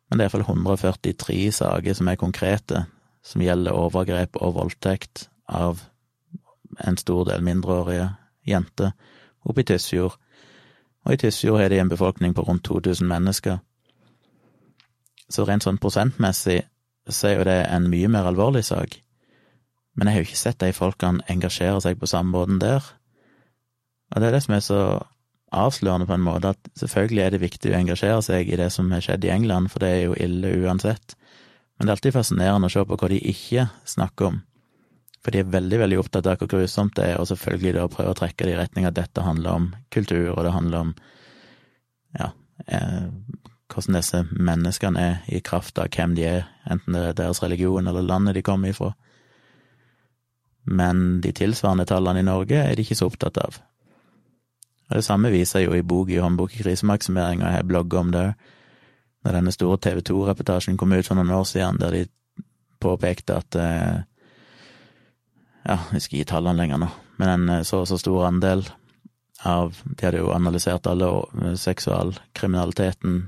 Men 0.08 0.18
det 0.18 0.24
er 0.24 0.30
iallfall 0.30 0.46
143 0.48 1.38
saker 1.60 1.96
som 1.96 2.08
er 2.10 2.20
konkrete, 2.20 2.84
som 3.22 3.44
gjelder 3.44 3.76
overgrep 3.76 4.38
og 4.40 4.56
voldtekt 4.56 5.28
av 5.46 5.84
en 6.86 6.96
stor 6.96 7.26
del 7.28 7.44
mindreårige 7.44 8.08
jenter 8.48 8.94
oppe 9.44 9.62
i 9.62 9.68
Tysfjord. 9.68 10.16
Og 11.06 11.14
i 11.14 11.20
Tysfjord 11.20 11.60
har 11.60 11.72
de 11.72 11.80
en 11.80 11.92
befolkning 11.92 12.34
på 12.36 12.44
rundt 12.46 12.64
2000 12.64 13.08
mennesker. 13.08 13.60
Så 15.30 15.46
rent 15.46 15.64
sånn 15.66 15.78
prosentmessig 15.80 16.62
så 17.10 17.30
er 17.30 17.38
jo 17.38 17.46
det 17.48 17.60
en 17.70 17.88
mye 17.90 18.10
mer 18.12 18.28
alvorlig 18.28 18.64
sak. 18.66 18.98
Men 19.96 20.08
jeg 20.08 20.14
har 20.14 20.22
jo 20.22 20.28
ikke 20.28 20.40
sett 20.40 20.60
de 20.62 20.72
folkene 20.74 21.24
engasjere 21.30 21.80
seg 21.82 21.98
på 22.00 22.08
samme 22.10 22.34
måten 22.34 22.60
der. 22.62 22.84
Og 24.10 24.20
det 24.20 24.28
er 24.28 24.36
det 24.36 24.42
som 24.44 24.56
er 24.56 24.64
så 24.64 24.82
avslørende 25.50 26.06
på 26.06 26.14
en 26.14 26.26
måte, 26.26 26.52
at 26.54 26.70
selvfølgelig 26.78 27.22
er 27.24 27.34
det 27.34 27.42
viktig 27.42 27.72
å 27.72 27.78
engasjere 27.78 28.20
seg 28.22 28.50
i 28.50 28.58
det 28.58 28.68
som 28.74 28.90
har 28.94 29.02
skjedd 29.02 29.26
i 29.26 29.32
England, 29.34 29.70
for 29.72 29.82
det 29.82 29.90
er 29.90 30.04
jo 30.04 30.18
ille 30.18 30.52
uansett. 30.62 31.16
Men 31.76 31.86
det 31.86 31.90
er 31.90 31.96
alltid 31.96 32.14
fascinerende 32.14 32.70
å 32.70 32.74
se 32.74 32.84
på 32.86 32.98
hva 33.00 33.10
de 33.10 33.18
ikke 33.32 33.66
snakker 33.88 34.30
om. 34.30 34.38
For 35.20 35.34
de 35.34 35.42
er 35.42 35.52
veldig, 35.52 35.80
veldig 35.82 35.98
opptatt 36.00 36.28
av 36.30 36.38
hvor 36.40 36.50
grusomt 36.54 36.94
det 36.96 37.10
er, 37.10 37.18
og 37.20 37.28
selvfølgelig 37.28 37.74
da 37.76 37.88
prøve 37.92 38.14
å 38.14 38.18
trekke 38.18 38.46
det 38.46 38.54
i 38.54 38.60
retning 38.60 38.86
at 38.88 38.96
dette 38.96 39.24
handler 39.26 39.58
om 39.58 39.66
kultur, 39.92 40.30
og 40.32 40.44
det 40.46 40.54
handler 40.54 40.86
om 40.86 40.94
ja, 42.16 42.30
eh, 42.66 43.08
hvordan 43.70 43.98
disse 43.98 44.24
menneskene 44.30 45.00
er 45.00 45.16
i 45.28 45.40
kraft 45.44 45.78
av 45.78 45.90
hvem 45.94 46.14
de 46.18 46.26
er, 46.26 46.44
enten 46.70 46.96
det 46.96 47.04
er 47.08 47.18
deres 47.22 47.42
religion 47.42 47.86
eller 47.86 48.06
landet 48.06 48.36
de 48.38 48.44
kommer 48.46 48.72
ifra. 48.72 48.92
Men 50.66 51.20
de 51.24 51.32
tilsvarende 51.32 51.86
tallene 51.88 52.20
i 52.20 52.26
Norge 52.26 52.58
er 52.58 52.76
de 52.76 52.84
ikke 52.84 52.98
så 52.98 53.08
opptatt 53.10 53.38
av. 53.40 53.60
Og 54.90 54.96
Det 54.96 55.04
samme 55.06 55.30
viser 55.30 55.64
jo 55.64 55.74
i 55.74 55.86
bok 55.86 56.10
i 56.10 56.18
håndbok 56.18 56.54
i 56.54 56.62
krisemaksimering, 56.64 57.42
og 57.42 57.54
jeg 57.54 57.66
blogger 57.66 57.98
om 57.98 58.10
det 58.10 58.26
når 59.24 59.36
denne 59.36 59.52
store 59.52 59.78
TV 59.78 60.00
2-reportasjen 60.08 60.78
kom 60.80 60.92
ut 60.92 61.06
for 61.06 61.18
noen 61.18 61.32
år 61.36 61.44
siden, 61.44 61.78
der 61.80 61.94
de 61.94 62.06
påpekte 62.80 63.40
at 63.40 63.56
eh, 63.60 64.06
Ja, 65.60 65.76
jeg 65.92 66.00
skal 66.00 66.18
gi 66.18 66.24
tallene 66.24 66.56
lenger 66.56 66.78
nå, 66.80 66.86
men 67.20 67.28
en 67.28 67.48
eh, 67.58 67.64
så 67.68 67.82
og 67.82 67.88
så 67.88 67.98
stor 68.00 68.24
andel 68.26 68.64
av 69.44 69.76
De 69.84 70.06
hadde 70.06 70.22
jo 70.22 70.32
analysert 70.32 70.88
alle 70.88 71.10
seksualkriminaliteten 71.56 73.20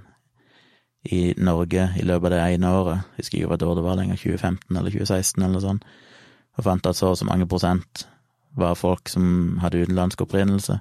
i 1.05 1.35
Norge 1.37 1.89
i 1.99 2.05
løpet 2.07 2.31
av 2.31 2.35
det 2.35 2.43
ene 2.55 2.71
året, 2.71 3.07
jeg 3.17 3.25
husker 3.25 3.39
ikke 3.39 3.51
hva 3.51 3.69
år 3.69 3.79
det 3.79 3.85
var 3.87 3.99
lenger, 3.99 4.21
2015 4.21 4.77
eller 4.77 4.95
2016 4.95 5.47
eller 5.47 5.65
sånn, 5.65 5.81
og 6.53 6.67
fant 6.67 6.87
at 6.87 6.99
så 6.99 7.11
og 7.11 7.19
så 7.19 7.27
mange 7.27 7.49
prosent 7.51 8.07
var 8.59 8.79
folk 8.79 9.09
som 9.09 9.59
hadde 9.63 9.81
utenlandsk 9.83 10.23
opprinnelse. 10.27 10.79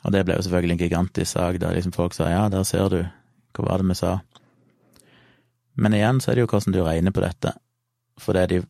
Og 0.00 0.12
det 0.12 0.24
ble 0.26 0.36
jo 0.36 0.44
selvfølgelig 0.44 0.76
en 0.76 0.82
gigantisk 0.82 1.30
sak, 1.32 1.60
der 1.60 1.76
liksom 1.76 1.94
folk 1.94 2.16
sa 2.16 2.28
ja, 2.32 2.42
der 2.52 2.66
ser 2.68 2.88
du, 2.92 3.00
hva 3.56 3.66
var 3.68 3.80
det 3.80 3.88
vi 3.92 3.98
sa? 4.00 4.18
Men 5.80 5.96
igjen 5.96 6.20
så 6.20 6.32
er 6.32 6.38
det 6.38 6.44
jo 6.44 6.50
hvordan 6.50 6.76
du 6.76 6.82
regner 6.84 7.14
på 7.14 7.24
dette, 7.24 7.54
for 8.20 8.36
det 8.36 8.42
er 8.42 8.52
de 8.52 8.60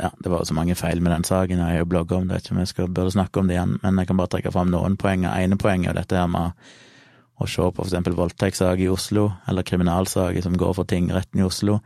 ja, 0.00 0.10
det 0.18 0.30
var 0.30 0.42
jo 0.42 0.48
så 0.48 0.54
mange 0.54 0.74
feil 0.74 0.98
med 1.02 1.12
den 1.14 1.24
saken, 1.24 1.60
jeg 1.62 1.78
har 1.78 1.84
jo 1.84 1.90
blogga 1.90 2.16
om 2.18 2.26
det, 2.28 2.40
ikke 2.42 2.56
om 2.56 2.58
jeg 2.58 2.70
skal, 2.72 2.88
burde 2.90 3.14
snakke 3.14 3.40
om 3.40 3.46
det 3.46 3.54
igjen, 3.54 3.76
men 3.82 4.00
jeg 4.00 4.08
kan 4.08 4.18
bare 4.18 4.32
trekke 4.34 4.50
fram 4.50 4.72
noen 4.72 4.96
poenger. 4.98 5.30
ene 5.30 5.58
poenget 5.58 5.92
er 5.92 6.00
dette 6.00 6.18
her 6.18 6.26
med 6.26 6.58
å 7.36 7.48
se 7.50 7.64
på 7.72 7.84
eksempel 7.84 8.16
voldtektssaker 8.16 8.86
i 8.86 8.92
Oslo, 8.92 9.28
eller 9.48 9.66
kriminalsaker 9.66 10.44
som 10.44 10.56
går 10.56 10.76
for 10.78 10.88
tingretten 10.88 11.42
i 11.42 11.46
Oslo, 11.46 11.80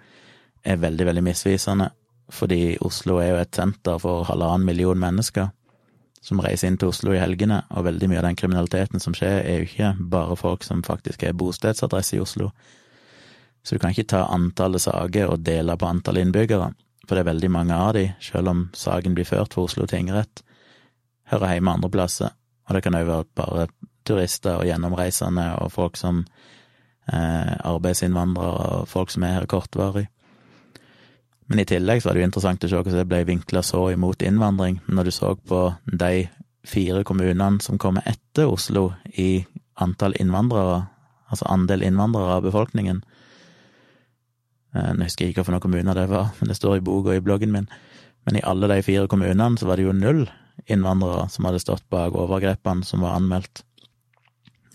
er 0.63 0.83
veldig, 0.83 1.07
veldig 1.09 1.25
misvisende, 1.25 1.89
fordi 2.31 2.77
Oslo 2.87 3.19
er 3.19 3.33
jo 3.33 3.41
et 3.41 3.57
senter 3.57 3.99
for 3.99 4.29
halvannen 4.29 4.69
million 4.69 5.01
mennesker 5.01 5.51
som 6.21 6.41
reiser 6.45 6.69
inn 6.69 6.77
til 6.81 6.93
Oslo 6.93 7.15
i 7.15 7.21
helgene, 7.21 7.63
og 7.73 7.87
veldig 7.87 8.11
mye 8.11 8.21
av 8.21 8.29
den 8.29 8.37
kriminaliteten 8.37 9.01
som 9.03 9.17
skjer, 9.17 9.41
er 9.41 9.63
jo 9.63 9.69
ikke 9.71 9.95
bare 10.13 10.37
folk 10.37 10.67
som 10.67 10.85
faktisk 10.85 11.25
er 11.25 11.37
bostedsadresse 11.37 12.19
i 12.19 12.21
Oslo. 12.21 12.51
Så 13.65 13.77
du 13.77 13.81
kan 13.81 13.95
ikke 13.95 14.09
ta 14.13 14.27
antallet 14.33 14.85
saker 14.85 15.33
og 15.33 15.45
dele 15.45 15.77
på 15.81 15.89
antall 15.89 16.21
innbyggere, 16.21 16.71
for 17.07 17.17
det 17.17 17.25
er 17.25 17.31
veldig 17.33 17.51
mange 17.53 17.77
av 17.77 17.95
de, 17.97 18.07
selv 18.23 18.53
om 18.53 18.67
saken 18.77 19.17
blir 19.17 19.29
ført 19.29 19.57
for 19.57 19.69
Oslo 19.69 19.89
tingrett, 19.89 20.45
hører 21.33 21.57
hjemme 21.57 21.79
andre 21.79 21.93
plasser, 21.93 22.37
og 22.69 22.77
det 22.77 22.85
kan 22.85 22.97
òg 23.01 23.09
være 23.09 23.29
bare 23.41 23.67
turister 24.07 24.61
og 24.61 24.69
gjennomreisende 24.69 25.47
og 25.61 25.73
folk 25.75 25.99
som 26.01 26.25
eh, 27.13 27.53
arbeidsinnvandrere 27.67 28.81
og 28.81 28.89
folk 28.91 29.13
som 29.13 29.27
er 29.27 29.39
her 29.39 29.49
kortvarig. 29.51 30.07
Men 31.51 31.63
i 31.63 31.67
tillegg 31.67 32.03
så 32.03 32.09
var 32.09 32.17
det 32.17 32.23
jo 32.23 32.29
interessant 32.29 32.65
å 32.65 32.71
se 32.71 32.79
hvordan 32.79 33.01
det 33.01 33.09
ble 33.11 33.25
vinkla 33.27 33.63
så 33.67 33.89
imot 33.91 34.23
innvandring, 34.23 34.79
når 34.87 35.09
du 35.09 35.15
så 35.15 35.35
på 35.35 35.65
de 35.91 36.29
fire 36.67 37.03
kommunene 37.09 37.59
som 37.65 37.79
kommer 37.81 38.07
etter 38.07 38.47
Oslo 38.47 38.93
i 39.19 39.43
antall 39.81 40.15
innvandrere, 40.21 40.85
altså 41.33 41.49
andel 41.51 41.83
innvandrere 41.87 42.37
av 42.37 42.45
befolkningen. 42.47 43.01
Eh, 44.77 44.93
nå 44.95 45.09
husker 45.09 45.27
jeg 45.27 45.35
ikke 45.35 45.49
hvilke 45.49 45.65
kommuner 45.65 45.99
det 45.99 46.07
var, 46.13 46.31
men 46.39 46.53
det 46.53 46.59
står 46.59 46.79
i 46.79 46.85
boka 46.87 47.11
og 47.11 47.19
i 47.19 47.25
bloggen 47.25 47.55
min. 47.55 47.67
Men 48.29 48.39
i 48.39 48.45
alle 48.47 48.69
de 48.71 48.83
fire 48.87 49.09
kommunene 49.11 49.59
så 49.59 49.67
var 49.67 49.81
det 49.81 49.89
jo 49.89 49.97
null 49.97 50.27
innvandrere 50.71 51.27
som 51.33 51.49
hadde 51.49 51.63
stått 51.63 51.87
bak 51.91 52.15
overgrepene 52.15 52.87
som 52.87 53.03
var 53.03 53.17
anmeldt. 53.19 53.65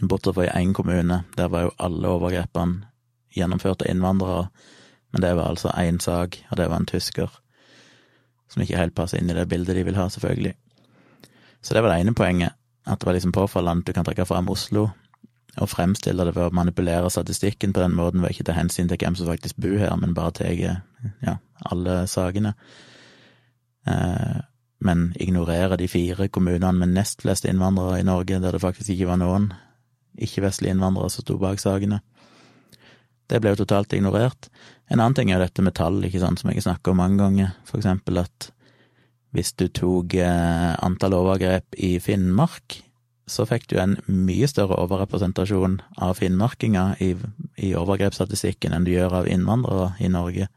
Bortsett 0.02 0.36
fra 0.36 0.46
i 0.46 0.52
én 0.64 0.74
kommune, 0.74 1.24
der 1.38 1.48
var 1.48 1.68
jo 1.68 1.76
alle 1.80 2.10
overgrepene 2.12 2.90
gjennomført 3.36 3.84
av 3.84 3.92
innvandrere, 3.92 4.50
men 5.12 5.24
det 5.24 5.36
var 5.36 5.50
altså 5.50 5.72
én 5.80 6.00
sak, 6.04 6.38
og 6.52 6.58
det 6.58 6.68
var 6.70 6.82
en 6.82 6.90
tysker, 6.90 7.32
som 8.52 8.62
ikke 8.62 8.80
helt 8.80 8.96
passer 8.96 9.20
inn 9.20 9.32
i 9.32 9.38
det 9.38 9.48
bildet 9.48 9.76
de 9.76 9.86
vil 9.88 9.96
ha, 9.96 10.10
selvfølgelig. 10.12 10.54
Så 11.62 11.74
det 11.74 11.84
var 11.84 11.94
det 11.94 12.02
ene 12.04 12.16
poenget, 12.16 12.56
at 12.86 13.00
det 13.00 13.08
var 13.08 13.16
liksom 13.16 13.32
påfallende 13.32 13.82
at 13.82 13.88
du 13.88 13.94
kan 13.94 14.06
trekke 14.06 14.28
fram 14.28 14.50
Oslo 14.50 14.90
og 15.56 15.70
fremstille 15.72 16.26
det 16.28 16.34
ved 16.36 16.50
å 16.50 16.56
manipulere 16.56 17.10
statistikken 17.10 17.74
på 17.74 17.80
den 17.80 17.96
måten 17.96 18.22
ved 18.22 18.34
ikke 18.34 18.50
ta 18.50 18.58
hensyn 18.58 18.90
til 18.92 19.00
hvem 19.00 19.16
som 19.16 19.30
faktisk 19.30 19.58
bor 19.64 19.78
her, 19.80 19.96
men 19.96 20.14
bare 20.14 20.34
tar 20.36 20.52
ja, 20.52 21.38
alle 21.72 22.02
sakene. 22.12 22.52
Eh, 23.88 24.42
men 24.86 25.06
ignorere 25.16 25.78
de 25.80 25.88
fire 25.88 26.28
kommunene 26.28 26.74
med 26.76 26.92
nest 26.98 27.24
flest 27.24 27.48
innvandrere 27.48 28.02
i 28.02 28.08
Norge, 28.08 28.42
der 28.44 28.52
det 28.52 28.62
faktisk 28.62 28.92
ikke 28.92 29.14
var 29.14 29.22
noen 29.22 29.54
ikke-vestlige 30.22 30.76
innvandrere 30.76 31.12
som 31.14 31.26
sto 31.26 31.38
bak 31.42 31.62
sakene. 31.62 32.02
Det 33.26 33.42
ble 33.42 33.54
jo 33.54 33.64
totalt 33.64 33.94
ignorert. 33.98 34.50
En 34.90 35.00
annen 35.00 35.16
ting 35.18 35.32
er 35.32 35.40
jo 35.40 35.46
dette 35.48 35.66
med 35.66 35.76
tall, 35.78 36.04
ikke 36.06 36.22
sant, 36.22 36.42
som 36.42 36.52
jeg 36.52 36.62
har 36.62 36.68
snakka 36.70 36.94
om 36.94 37.02
mange 37.02 37.22
ganger, 37.22 37.56
for 37.66 37.82
eksempel 37.82 38.22
at 38.22 38.52
hvis 39.36 39.52
du 39.60 39.68
tok 39.68 40.14
eh, 40.22 40.74
antall 40.86 41.18
overgrep 41.18 41.76
i 41.84 41.98
Finnmark, 42.00 42.80
så 43.28 43.46
fikk 43.50 43.66
du 43.72 43.80
en 43.82 43.96
mye 44.06 44.48
større 44.48 44.78
overrepresentasjon 44.84 45.80
av 46.06 46.14
finnmarkinger 46.20 47.02
i, 47.02 47.16
i 47.58 47.72
overgrepsstatistikken 47.78 48.76
enn 48.76 48.86
du 48.86 48.94
gjør 48.94 49.22
av 49.22 49.30
innvandrere 49.30 49.96
i 50.00 50.12
Norge. 50.14 50.48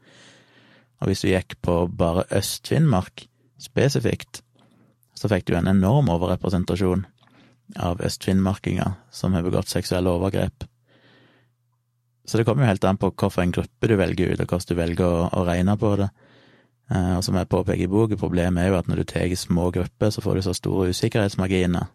Og 1.01 1.09
hvis 1.09 1.23
du 1.25 1.31
gikk 1.31 1.57
på 1.65 1.81
bare 1.97 2.27
Øst-Finnmark 2.35 3.25
spesifikt, 3.59 4.43
så 5.17 5.31
fikk 5.31 5.49
du 5.49 5.55
en 5.57 5.67
enorm 5.71 6.11
overrepresentasjon 6.13 7.07
av 7.77 8.01
østfinnmarkinger 8.01 8.97
som 9.11 9.33
har 9.33 9.45
begått 9.45 9.69
seksuelle 9.69 10.09
overgrep. 10.09 10.65
Så 12.25 12.37
det 12.37 12.45
kommer 12.45 12.65
jo 12.65 12.69
helt 12.69 12.85
an 12.85 12.97
på 12.97 13.11
hvilken 13.11 13.51
gruppe 13.51 13.87
du 13.89 13.95
velger 13.97 14.33
ut, 14.33 14.41
og 14.41 14.51
hvordan 14.51 14.69
du 14.69 14.81
velger 14.81 15.05
å, 15.05 15.29
å 15.33 15.45
regne 15.47 15.75
på 15.81 15.95
det. 15.97 16.09
Eh, 16.93 17.15
og 17.17 17.23
som 17.25 17.37
jeg 17.37 17.49
påpeker 17.49 17.85
i 17.85 17.89
boka, 17.89 18.17
problemet 18.17 18.63
er 18.63 18.71
jo 18.71 18.79
at 18.79 18.89
når 18.89 19.01
du 19.01 19.07
tar 19.09 19.33
små 19.35 19.69
grupper, 19.73 20.13
så 20.13 20.21
får 20.21 20.35
du 20.35 20.41
så 20.45 20.53
store 20.57 20.89
usikkerhetsmarginer. 20.93 21.89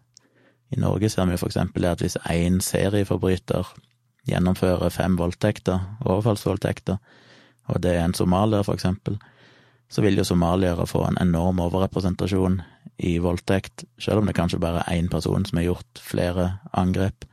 I 0.75 0.81
Norge 0.81 1.09
ser 1.09 1.27
vi 1.29 1.35
jo 1.35 1.43
for 1.43 1.51
eksempel 1.51 1.85
at 1.87 2.01
hvis 2.03 2.17
én 2.31 2.59
serieforbryter 2.63 3.69
gjennomfører 4.27 4.89
fem 4.89 5.15
voldtekter, 5.19 5.79
overfallsvoldtekter, 6.01 6.97
og 7.69 7.81
det 7.81 7.95
er 7.95 8.03
en 8.03 8.17
somalier, 8.17 8.63
for 8.65 8.75
eksempel, 8.77 9.19
så 9.89 10.01
vil 10.01 10.17
jo 10.17 10.25
somaliere 10.25 10.87
få 10.89 11.03
en 11.05 11.19
enorm 11.21 11.61
overrepresentasjon 11.63 12.61
i 12.97 13.17
voldtekt, 13.19 13.83
selv 13.99 14.21
om 14.21 14.29
det 14.29 14.35
kanskje 14.37 14.61
bare 14.61 14.83
er 14.85 14.99
én 14.99 15.09
person 15.11 15.45
som 15.45 15.59
har 15.59 15.67
gjort 15.69 16.01
flere 16.01 16.49
angrep. 16.71 17.25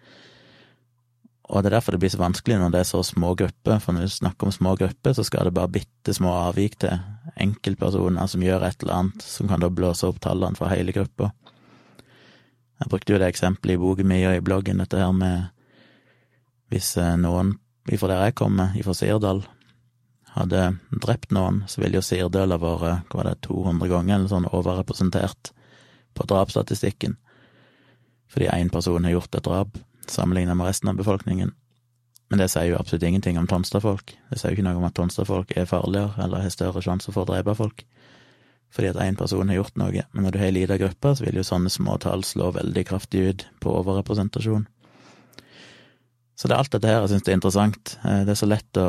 Og 1.53 1.62
det 1.62 1.68
er 1.68 1.77
derfor 1.77 1.94
det 1.94 2.01
blir 2.03 2.12
så 2.12 2.20
vanskelig 2.20 2.57
når 2.59 2.72
det 2.72 2.81
er 2.81 2.88
så 2.88 3.03
små 3.05 3.35
grupper, 3.38 3.79
for 3.83 3.92
når 3.92 4.07
vi 4.07 4.14
snakker 4.16 4.48
om 4.48 4.55
små 4.55 4.75
grupper, 4.81 5.12
så 5.12 5.25
skal 5.27 5.46
det 5.46 5.55
bare 5.55 5.75
bitte 5.75 6.14
små 6.16 6.33
avvik 6.48 6.79
til 6.81 6.96
enkeltpersoner 7.37 8.31
som 8.31 8.44
gjør 8.44 8.66
et 8.66 8.83
eller 8.83 8.98
annet, 8.98 9.27
som 9.27 9.51
kan 9.51 9.62
da 9.62 9.70
blåse 9.70 10.09
opp 10.09 10.20
tallene 10.25 10.59
for 10.59 10.72
hele 10.72 10.94
gruppa. 10.96 11.31
Jeg 12.83 12.90
brukte 12.90 13.14
jo 13.14 13.18
det 13.20 13.29
eksempelet 13.31 13.77
i 13.77 13.83
boken 13.83 14.09
min 14.09 14.27
og 14.27 14.38
i 14.38 14.44
bloggen, 14.44 14.81
dette 14.83 14.98
her 14.98 15.12
med 15.14 15.51
hvis 16.72 16.94
eh, 16.96 17.18
noen 17.20 17.59
ifra 17.92 18.09
der 18.09 18.25
jeg 18.31 18.38
kommer, 18.38 18.72
ifra 18.79 18.94
Sirdal, 18.96 19.42
hadde 20.33 20.62
drept 21.05 21.33
noen, 21.35 21.62
så 21.68 21.83
ville 21.83 21.99
jo 21.99 22.05
Sirdøla 22.05 22.59
vært, 22.61 23.09
hva 23.12 23.21
var 23.21 23.31
det, 23.31 23.38
200 23.47 23.90
ganger 23.90 24.16
eller 24.16 24.33
sånn 24.33 24.49
overrepresentert 24.51 25.53
på 26.16 26.27
drapsstatistikken, 26.29 27.16
fordi 28.33 28.49
én 28.53 28.73
person 28.73 29.05
har 29.05 29.16
gjort 29.16 29.37
et 29.37 29.45
drap, 29.49 29.77
sammenlignet 30.09 30.57
med 30.59 30.68
resten 30.68 30.90
av 30.92 30.99
befolkningen. 31.01 31.53
Men 32.33 32.40
det 32.40 32.49
sier 32.49 32.71
jo 32.71 32.79
absolutt 32.81 33.05
ingenting 33.05 33.37
om 33.37 33.47
Tonstad-folk. 33.49 34.14
Det 34.31 34.38
sier 34.40 34.55
jo 34.55 34.57
ikke 34.57 34.64
noe 34.64 34.81
om 34.81 34.88
at 34.88 34.97
Tonstad-folk 34.97 35.53
er 35.53 35.68
farligere 35.68 36.16
eller 36.25 36.40
har 36.40 36.55
større 36.55 36.81
sjanse 36.85 37.12
for 37.12 37.27
å 37.27 37.33
drepe 37.35 37.57
folk 37.59 37.85
fordi 38.73 38.88
at 38.88 39.01
én 39.05 39.18
person 39.21 39.51
har 39.53 39.59
gjort 39.59 39.75
noe, 39.81 40.05
men 40.12 40.25
når 40.25 40.33
du 40.33 40.38
har 40.40 40.49
ei 40.49 40.55
lita 40.57 40.79
gruppe, 40.81 41.11
så 41.12 41.27
vil 41.27 41.37
jo 41.37 41.45
sånne 41.45 41.68
små 41.73 41.99
tall 42.01 42.25
slå 42.25 42.55
veldig 42.57 42.85
kraftig 42.88 43.25
ut 43.29 43.42
på 43.61 43.75
overrepresentasjon. 43.83 44.64
Så 46.40 46.49
det 46.49 46.57
er 46.57 46.62
alt 46.62 46.73
dette 46.73 46.88
her 46.88 47.03
jeg 47.03 47.12
syns 47.12 47.29
er 47.29 47.37
interessant. 47.37 47.92
Eh, 48.01 48.23
det 48.25 48.33
er 48.33 48.40
så 48.40 48.49
lett 48.49 48.81
å 48.81 48.87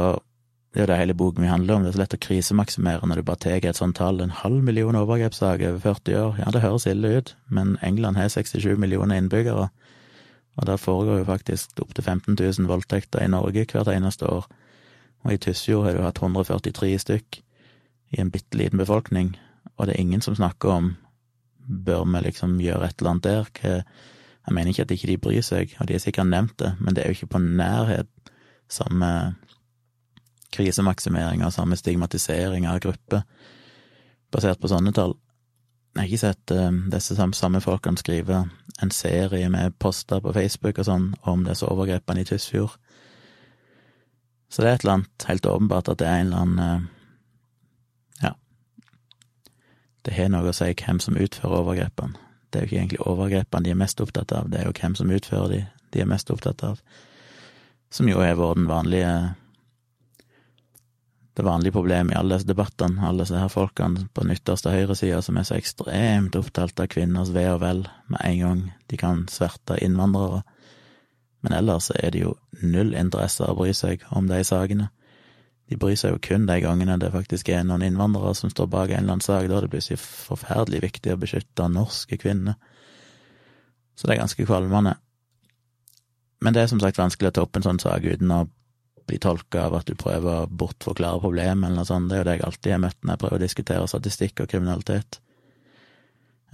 Det 0.73 0.79
er 0.79 0.87
jo 0.87 0.89
det 0.89 0.97
hele 0.97 1.13
boken 1.13 1.43
min 1.43 1.51
handler 1.51 1.75
om, 1.75 1.83
det 1.83 1.91
er 1.91 1.93
så 1.93 2.01
lett 2.01 2.15
å 2.17 2.23
krisemaksimere 2.25 3.05
når 3.05 3.19
du 3.19 3.25
bare 3.27 3.41
tar 3.45 3.65
et 3.69 3.77
sånt 3.77 3.99
tall. 3.99 4.23
En 4.23 4.33
halv 4.33 4.63
million 4.65 4.95
overgrepssaker 4.97 5.69
over 5.69 5.83
40 5.83 6.15
år, 6.17 6.39
ja, 6.41 6.49
det 6.49 6.63
høres 6.63 6.87
ille 6.89 7.11
ut, 7.19 7.35
men 7.53 7.75
England 7.85 8.17
har 8.17 8.31
67 8.33 8.79
millioner 8.81 9.21
innbyggere, 9.21 9.67
og 10.57 10.65
der 10.65 10.81
foregår 10.81 11.21
jo 11.21 11.27
faktisk 11.29 11.77
opptil 11.81 12.03
15 12.03 12.37
000 12.39 12.69
voldtekter 12.69 13.21
i 13.21 13.29
Norge 13.29 13.67
hvert 13.69 13.91
eneste 13.93 14.25
år. 14.25 14.49
Og 15.23 15.33
i 15.33 15.37
Tysfjord 15.37 15.85
har 15.85 15.93
du 15.97 16.01
hatt 16.01 16.21
143 16.21 16.97
stykk 17.05 17.39
i 18.13 18.21
en 18.21 18.33
bitte 18.33 18.57
liten 18.57 18.81
befolkning, 18.81 19.35
og 19.77 19.87
det 19.87 19.95
er 19.95 20.01
ingen 20.01 20.25
som 20.25 20.35
snakker 20.35 20.73
om 20.73 20.95
bør 21.85 22.03
vi 22.09 22.25
liksom 22.25 22.57
gjøre 22.61 22.89
et 22.89 22.97
eller 22.99 23.11
annet 23.11 23.23
der, 23.23 23.83
Jeg 24.45 24.53
mener 24.53 24.69
ikke 24.69 24.81
at 24.81 24.91
ikke 24.91 25.07
de 25.07 25.17
bryr 25.17 25.41
seg, 25.41 25.75
og 25.79 25.87
de 25.87 25.93
har 25.93 25.99
sikkert 25.99 26.27
nevnt 26.27 26.59
det, 26.59 26.73
men 26.79 26.95
det 26.95 27.03
er 27.03 27.07
jo 27.07 27.11
ikke 27.11 27.37
på 27.37 27.39
nærhet 27.39 28.07
samme 28.69 29.35
krisemaksimering 30.53 31.43
og 31.45 31.53
samme 31.55 31.77
stigmatisering 31.79 32.67
av 32.69 32.79
grupper 32.83 33.23
basert 34.33 34.61
på 34.61 34.71
sånne 34.71 34.93
tall. 34.95 35.15
Jeg 35.93 36.01
har 36.01 36.09
ikke 36.09 36.21
sett 36.23 36.53
uh, 36.55 36.71
disse 36.89 37.17
samme, 37.17 37.61
folkene 37.61 38.01
skrive 38.01 38.45
en 38.81 38.91
serie 38.93 39.49
med 39.53 39.75
poster 39.81 40.23
på 40.23 40.33
Facebook 40.33 40.79
og 40.81 40.87
sånn 40.87 41.11
om 41.29 41.43
disse 41.45 41.67
overgrepene 41.69 42.23
i 42.23 42.27
Tysfjord. 42.27 42.73
Så 44.49 44.61
det 44.61 44.69
er 44.69 44.75
et 44.77 44.85
eller 44.85 44.97
annet 44.99 45.27
helt 45.29 45.49
åpenbart 45.49 45.91
at 45.93 46.01
det 46.01 46.09
er 46.09 46.19
en 46.21 46.31
eller 46.31 46.43
annen 46.47 46.65
uh, 46.65 46.89
Ja. 48.23 48.33
Det 50.05 50.17
har 50.17 50.33
noe 50.33 50.49
å 50.49 50.57
si 50.57 50.71
hvem 50.73 50.99
som 51.01 51.17
utfører 51.17 51.61
overgrepene. 51.61 52.17
Det 52.49 52.59
er 52.59 52.65
jo 52.65 52.69
ikke 52.69 52.81
egentlig 52.81 53.05
overgrepene 53.09 53.65
de 53.65 53.71
er 53.73 53.81
mest 53.85 54.01
opptatt 54.01 54.33
av, 54.33 54.49
det 54.49 54.61
er 54.61 54.69
jo 54.69 54.75
hvem 54.77 54.97
som 54.97 55.13
utfører 55.13 55.53
de 55.53 55.63
de 55.93 56.01
er 56.01 56.09
mest 56.09 56.31
opptatt 56.33 56.63
av. 56.65 56.81
Som 57.93 58.09
jo 58.09 58.21
har 58.21 58.37
vært 58.39 58.59
den 58.59 58.69
vanlige 58.69 59.13
det 61.33 61.43
vanlige 61.43 61.73
problemet 61.73 62.13
i 62.13 62.17
alle 62.17 62.37
disse 62.37 62.47
debattene, 62.47 63.01
alle 63.07 63.25
disse 63.25 63.39
her 63.39 63.49
folkene 63.49 64.05
på 64.13 64.23
den 64.23 64.35
ytterste 64.35 64.69
høyresida 64.69 65.21
som 65.25 65.37
er 65.37 65.47
så 65.47 65.57
ekstremt 65.57 66.35
opptatt 66.37 66.79
av 66.79 66.89
kvinners 66.93 67.31
ve 67.33 67.47
og 67.49 67.61
vel 67.63 67.85
med 68.11 68.19
en 68.21 68.41
gang 68.43 68.61
de 68.91 68.99
kan 69.01 69.23
sverte 69.31 69.79
innvandrere. 69.81 70.43
Men 71.43 71.57
ellers 71.57 71.89
er 71.95 72.13
det 72.13 72.21
jo 72.21 72.35
null 72.61 72.93
interesse 72.93 73.47
å 73.49 73.57
bry 73.57 73.73
seg 73.75 74.05
om 74.13 74.29
de 74.29 74.43
sakene. 74.45 74.91
De 75.71 75.79
bryr 75.79 75.97
seg 75.97 76.13
jo 76.13 76.21
kun 76.21 76.45
de 76.45 76.59
gangene 76.61 76.99
det 77.01 77.09
faktisk 77.15 77.49
er 77.49 77.65
noen 77.65 77.85
innvandrere 77.87 78.35
som 78.37 78.51
står 78.53 78.69
bak 78.69 78.91
en 78.91 79.01
eller 79.01 79.17
annen 79.17 79.25
sak, 79.25 79.47
da 79.49 79.57
er 79.57 79.65
det 79.65 79.73
plutselig 79.73 79.99
forferdelig 80.03 80.83
viktig 80.85 81.15
å 81.15 81.19
beskytte 81.19 81.69
norske 81.71 82.19
kvinner. 82.21 82.59
Så 83.97 84.05
det 84.05 84.15
er 84.15 84.23
ganske 84.23 84.45
kvalmende. 84.45 84.97
Men 86.43 86.53
det 86.53 86.61
er 86.61 86.69
som 86.69 86.81
sagt 86.83 86.99
vanskelig 86.99 87.31
å 87.31 87.35
ta 87.37 87.45
opp 87.45 87.57
en 87.57 87.65
sånn 87.65 87.81
sak 87.81 88.05
uten 88.05 88.31
å 88.35 88.43
bli 89.07 89.19
tolka 89.21 89.67
av 89.67 89.77
at 89.79 89.89
du 89.89 89.97
prøver 89.99 90.43
å 90.43 90.47
bortforklare 90.49 91.21
problemet, 91.23 91.67
eller 91.67 91.81
noe 91.81 91.89
sånt. 91.89 92.09
Det 92.09 92.17
er 92.17 92.23
jo 92.23 92.29
det 92.29 92.37
jeg 92.37 92.45
alltid 92.47 92.75
har 92.75 92.81
møtt 92.85 92.99
når 93.01 93.13
jeg 93.13 93.21
prøver 93.23 93.39
å 93.39 93.43
diskutere 93.43 93.91
statistikk 93.91 94.43
og 94.43 94.49
kriminalitet. 94.51 95.19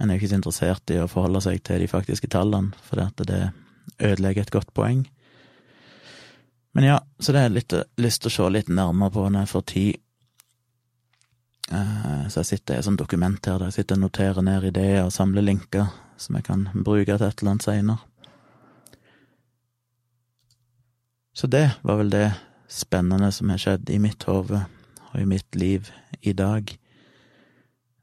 En 0.00 0.08
er 0.08 0.16
jo 0.16 0.22
ikke 0.22 0.32
så 0.32 0.38
interessert 0.40 0.92
i 0.94 1.00
å 1.00 1.08
forholde 1.10 1.42
seg 1.44 1.62
til 1.66 1.82
de 1.82 1.88
faktiske 1.90 2.30
tallene, 2.32 2.72
for 2.86 3.00
det 3.28 3.40
ødelegger 4.00 4.46
et 4.46 4.54
godt 4.54 4.70
poeng. 4.76 5.02
Men 6.72 6.86
ja, 6.86 7.00
så 7.18 7.32
det 7.32 7.42
har 7.42 7.50
jeg 7.50 7.58
litt 7.58 7.74
lyst 8.00 8.22
til 8.22 8.30
å 8.30 8.36
se 8.36 8.52
litt 8.54 8.70
nærmere 8.70 9.12
på 9.14 9.26
når 9.26 9.44
jeg 9.44 9.52
får 9.52 9.64
tid. 9.72 10.04
Eh, 11.70 12.22
så 12.30 12.42
jeg 12.42 12.50
sitter 12.52 12.76
i 12.76 12.82
et 12.82 12.86
sånt 12.86 13.02
dokument 13.02 13.46
her 13.46 13.58
der 13.58 13.70
jeg 13.70 13.80
sitter 13.80 13.98
og 13.98 14.06
noterer 14.06 14.46
ned 14.46 14.68
ideer 14.70 15.02
og 15.04 15.14
samler 15.14 15.46
linker 15.46 15.90
som 16.20 16.38
jeg 16.38 16.46
kan 16.46 16.68
bruke 16.74 17.16
til 17.16 17.26
et 17.26 17.42
eller 17.42 17.54
annet 17.54 17.66
seinere. 17.66 18.09
Så 21.34 21.46
det 21.46 21.66
var 21.82 22.00
vel 22.00 22.10
det 22.12 22.28
spennende 22.70 23.30
som 23.32 23.50
har 23.50 23.60
skjedd 23.60 23.90
i 23.90 23.98
mitt 24.02 24.24
hode 24.28 24.64
og 25.10 25.16
i 25.18 25.26
mitt 25.28 25.56
liv 25.58 25.90
i 26.22 26.32
dag. 26.36 26.70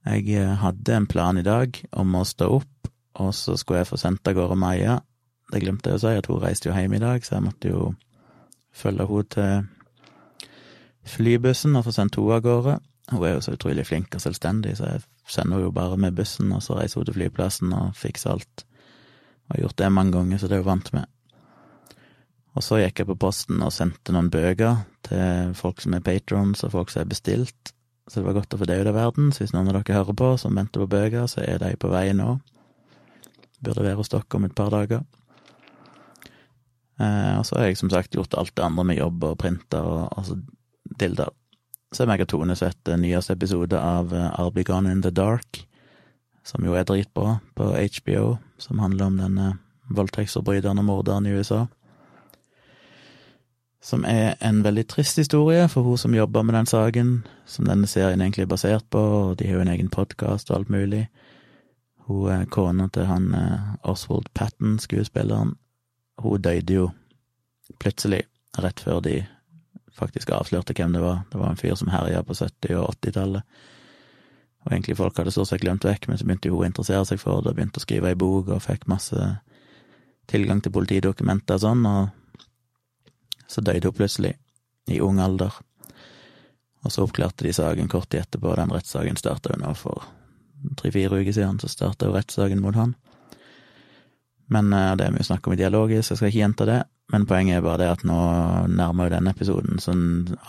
Jeg 0.07 0.27
eh, 0.35 0.55
hadde 0.61 0.95
en 0.95 1.07
plan 1.07 1.37
i 1.39 1.45
dag 1.45 1.75
om 1.91 2.15
å 2.15 2.25
stå 2.27 2.49
opp, 2.59 2.91
og 3.19 3.33
så 3.35 3.57
skulle 3.57 3.81
jeg 3.81 3.91
få 3.91 3.99
sendt 3.99 4.27
av 4.27 4.37
gårde 4.37 4.57
Maja. 4.59 4.99
Det 5.51 5.61
glemte 5.63 5.91
jeg 5.91 5.99
å 5.99 6.03
si, 6.03 6.13
at 6.19 6.27
hun 6.31 6.41
reiste 6.43 6.69
jo 6.69 6.75
hjem 6.75 6.97
i 6.97 7.03
dag, 7.03 7.23
så 7.23 7.37
jeg 7.37 7.45
måtte 7.47 7.71
jo 7.71 7.89
følge 8.75 9.07
henne 9.07 9.31
til 9.33 9.67
flybussen 11.07 11.75
og 11.79 11.87
få 11.87 11.95
sendt 11.95 12.19
henne 12.19 12.37
av 12.37 12.45
gårde. 12.45 12.77
Hun 13.11 13.23
er 13.23 13.37
jo 13.37 13.43
så 13.43 13.55
utrolig 13.55 13.87
flink 13.87 14.15
og 14.15 14.23
selvstendig, 14.23 14.75
så 14.79 14.91
jeg 14.91 15.05
sender 15.27 15.57
henne 15.57 15.69
jo 15.69 15.75
bare 15.75 15.99
med 15.99 16.15
bussen, 16.15 16.51
og 16.55 16.63
så 16.63 16.79
reiser 16.79 16.99
hun 16.99 17.07
til 17.07 17.19
flyplassen 17.19 17.75
og 17.75 17.95
fikser 17.95 18.35
alt. 18.35 18.65
Og 19.47 19.55
har 19.55 19.63
gjort 19.65 19.79
det 19.79 19.93
mange 19.95 20.15
ganger, 20.15 20.39
så 20.39 20.51
det 20.51 20.57
er 20.57 20.65
hun 20.65 20.71
vant 20.73 20.93
med. 20.95 21.16
Og 22.58 22.63
så 22.65 22.80
gikk 22.82 23.04
jeg 23.04 23.10
på 23.12 23.20
posten 23.22 23.62
og 23.62 23.74
sendte 23.74 24.13
noen 24.15 24.32
bøker 24.34 24.80
til 25.06 25.52
folk 25.58 25.82
som 25.84 25.93
er 25.93 26.02
patrons 26.06 26.63
og 26.65 26.74
folk 26.74 26.89
som 26.89 27.04
er 27.04 27.12
bestilt. 27.12 27.74
Så 28.10 28.22
det 28.22 28.26
var 28.26 28.39
godt 28.39 28.56
å 28.56 28.58
få 28.58 28.65
det 28.65 28.80
ut 28.82 28.89
av 28.89 28.98
verden. 28.98 29.30
Så 29.30 29.43
hvis 29.43 29.54
noen 29.54 29.70
av 29.70 29.78
dere 29.78 30.00
hører 30.00 30.17
på 30.17 30.32
som 30.41 30.58
venter 30.58 30.82
på 30.82 30.89
bøker, 30.89 31.28
så 31.30 31.43
er 31.43 31.62
de 31.62 31.76
på 31.78 31.91
vei 31.91 32.08
nå. 32.17 32.39
Burde 33.62 33.86
være 33.86 34.00
hos 34.00 34.10
dere 34.10 34.39
om 34.39 34.48
et 34.48 34.58
par 34.58 34.74
dager. 34.74 35.06
Eh, 36.98 37.34
og 37.38 37.46
så 37.46 37.60
har 37.60 37.70
jeg 37.70 37.78
som 37.78 37.93
sagt 37.93 38.17
gjort 38.17 38.34
alt 38.39 38.56
det 38.58 38.65
andre 38.65 38.88
med 38.89 38.98
jobb 38.98 39.28
og 39.28 39.38
printer 39.43 39.86
og 39.86 40.17
altså 40.17 40.39
dilder. 40.98 41.30
Så 41.93 42.04
har 42.04 42.10
meg 42.10 42.26
og 42.26 42.32
Tone 42.32 42.58
sett 42.58 42.89
nyeste 42.98 43.38
episode 43.38 43.78
av 43.78 44.17
eh, 44.17 44.32
I'll 44.41 44.54
Be 44.56 44.65
Gone 44.65 44.89
In 44.89 45.06
The 45.06 45.13
Dark, 45.13 45.62
som 46.48 46.65
jo 46.65 46.74
er 46.74 46.89
dritbra, 46.89 47.38
på 47.54 47.70
HBO, 48.00 48.38
som 48.58 48.82
handler 48.82 49.12
om 49.12 49.22
denne 49.22 49.54
voldtektsforbryteren 49.93 50.82
og 50.82 50.89
morderen 50.89 51.30
i 51.30 51.38
USA 51.38 51.67
som 53.88 54.04
er 54.04 54.36
en 54.43 54.60
veldig 54.65 54.84
trist 54.91 55.19
historie 55.21 55.63
for 55.71 55.88
hun 55.88 56.00
som 56.00 56.15
jobber 56.15 56.43
med 56.43 56.58
den 56.58 56.67
saken, 56.67 57.12
som 57.47 57.69
denne 57.69 57.88
serien 57.88 58.21
egentlig 58.21 58.43
er 58.43 58.52
basert 58.52 58.88
på, 58.91 59.00
og 59.00 59.38
de 59.39 59.47
har 59.47 59.60
jo 59.60 59.63
en 59.63 59.71
egen 59.71 59.91
podkast 59.93 60.52
og 60.52 60.58
alt 60.58 60.73
mulig. 60.73 61.06
Hun 62.08 62.28
er 62.34 62.50
kona 62.52 62.89
til 62.91 63.08
han 63.08 63.32
eh, 63.36 63.69
Oswald 63.88 64.28
Patten, 64.36 64.76
skuespilleren. 64.80 65.56
Hun 66.19 66.43
døde 66.43 66.73
jo 66.73 66.89
plutselig, 67.80 68.26
rett 68.60 68.84
før 68.84 69.00
de 69.06 69.21
faktisk 69.95 70.32
avslørte 70.36 70.76
hvem 70.76 70.93
det 70.93 71.02
var. 71.04 71.23
Det 71.32 71.39
var 71.39 71.52
en 71.52 71.60
fyr 71.60 71.76
som 71.80 71.91
herja 71.91 72.23
på 72.28 72.36
70- 72.36 72.76
og 72.82 72.93
80-tallet. 72.95 73.58
Og 74.65 74.71
egentlig 74.73 74.97
folk 75.00 75.17
hadde 75.17 75.32
stort 75.32 75.54
sett 75.54 75.63
glemt 75.63 75.88
vekk, 75.88 76.10
men 76.10 76.19
så 76.19 76.28
begynte 76.28 76.52
hun 76.52 76.65
å 76.65 76.67
interessere 76.67 77.08
seg 77.08 77.23
for 77.23 77.39
det, 77.39 77.54
og 77.54 77.60
begynte 77.60 77.80
å 77.80 77.88
skrive 77.88 78.12
ei 78.12 78.19
bok 78.19 78.52
og 78.52 78.63
fikk 78.67 78.88
masse 78.91 79.32
tilgang 80.28 80.60
til 80.60 80.76
politidokumenter 80.76 81.56
og 81.56 81.63
sånn, 81.63 81.86
og 81.88 82.10
så 83.47 83.62
døde 83.62 83.88
hun 83.88 83.97
plutselig, 83.97 84.36
i 84.88 85.01
ung 85.03 85.19
alder. 85.19 85.53
Og 86.86 86.91
så 86.93 87.03
oppklarte 87.03 87.43
de 87.43 87.53
saken 87.55 87.89
kort 87.91 88.10
tid 88.10 88.23
etterpå, 88.23 88.55
den 88.55 88.71
rettssaken 88.71 89.19
starta 89.19 89.53
jo 89.53 89.62
nå 89.63 89.73
for 89.75 90.05
tre-fire 90.79 91.21
uker 91.21 91.36
siden, 91.36 91.60
så 91.60 91.69
starta 91.71 92.07
jo 92.07 92.15
rettssaken 92.15 92.62
mot 92.63 92.75
han. 92.75 92.95
Men 94.47 94.71
det 94.71 95.03
det 95.03 95.12
vi 95.17 95.23
snakker 95.23 95.51
om 95.51 95.57
i 95.57 95.60
dialogisk, 95.60 96.12
jeg 96.12 96.17
skal 96.17 96.29
ikke 96.31 96.39
gjenta 96.39 96.65
det, 96.65 96.81
men 97.12 97.25
poenget 97.27 97.57
er 97.57 97.63
bare 97.63 97.81
det 97.83 97.89
at 97.91 98.03
nå 98.07 98.19
nærmer 98.71 99.07
jo 99.07 99.15
denne 99.15 99.31
episoden, 99.31 99.79
så 99.79 99.95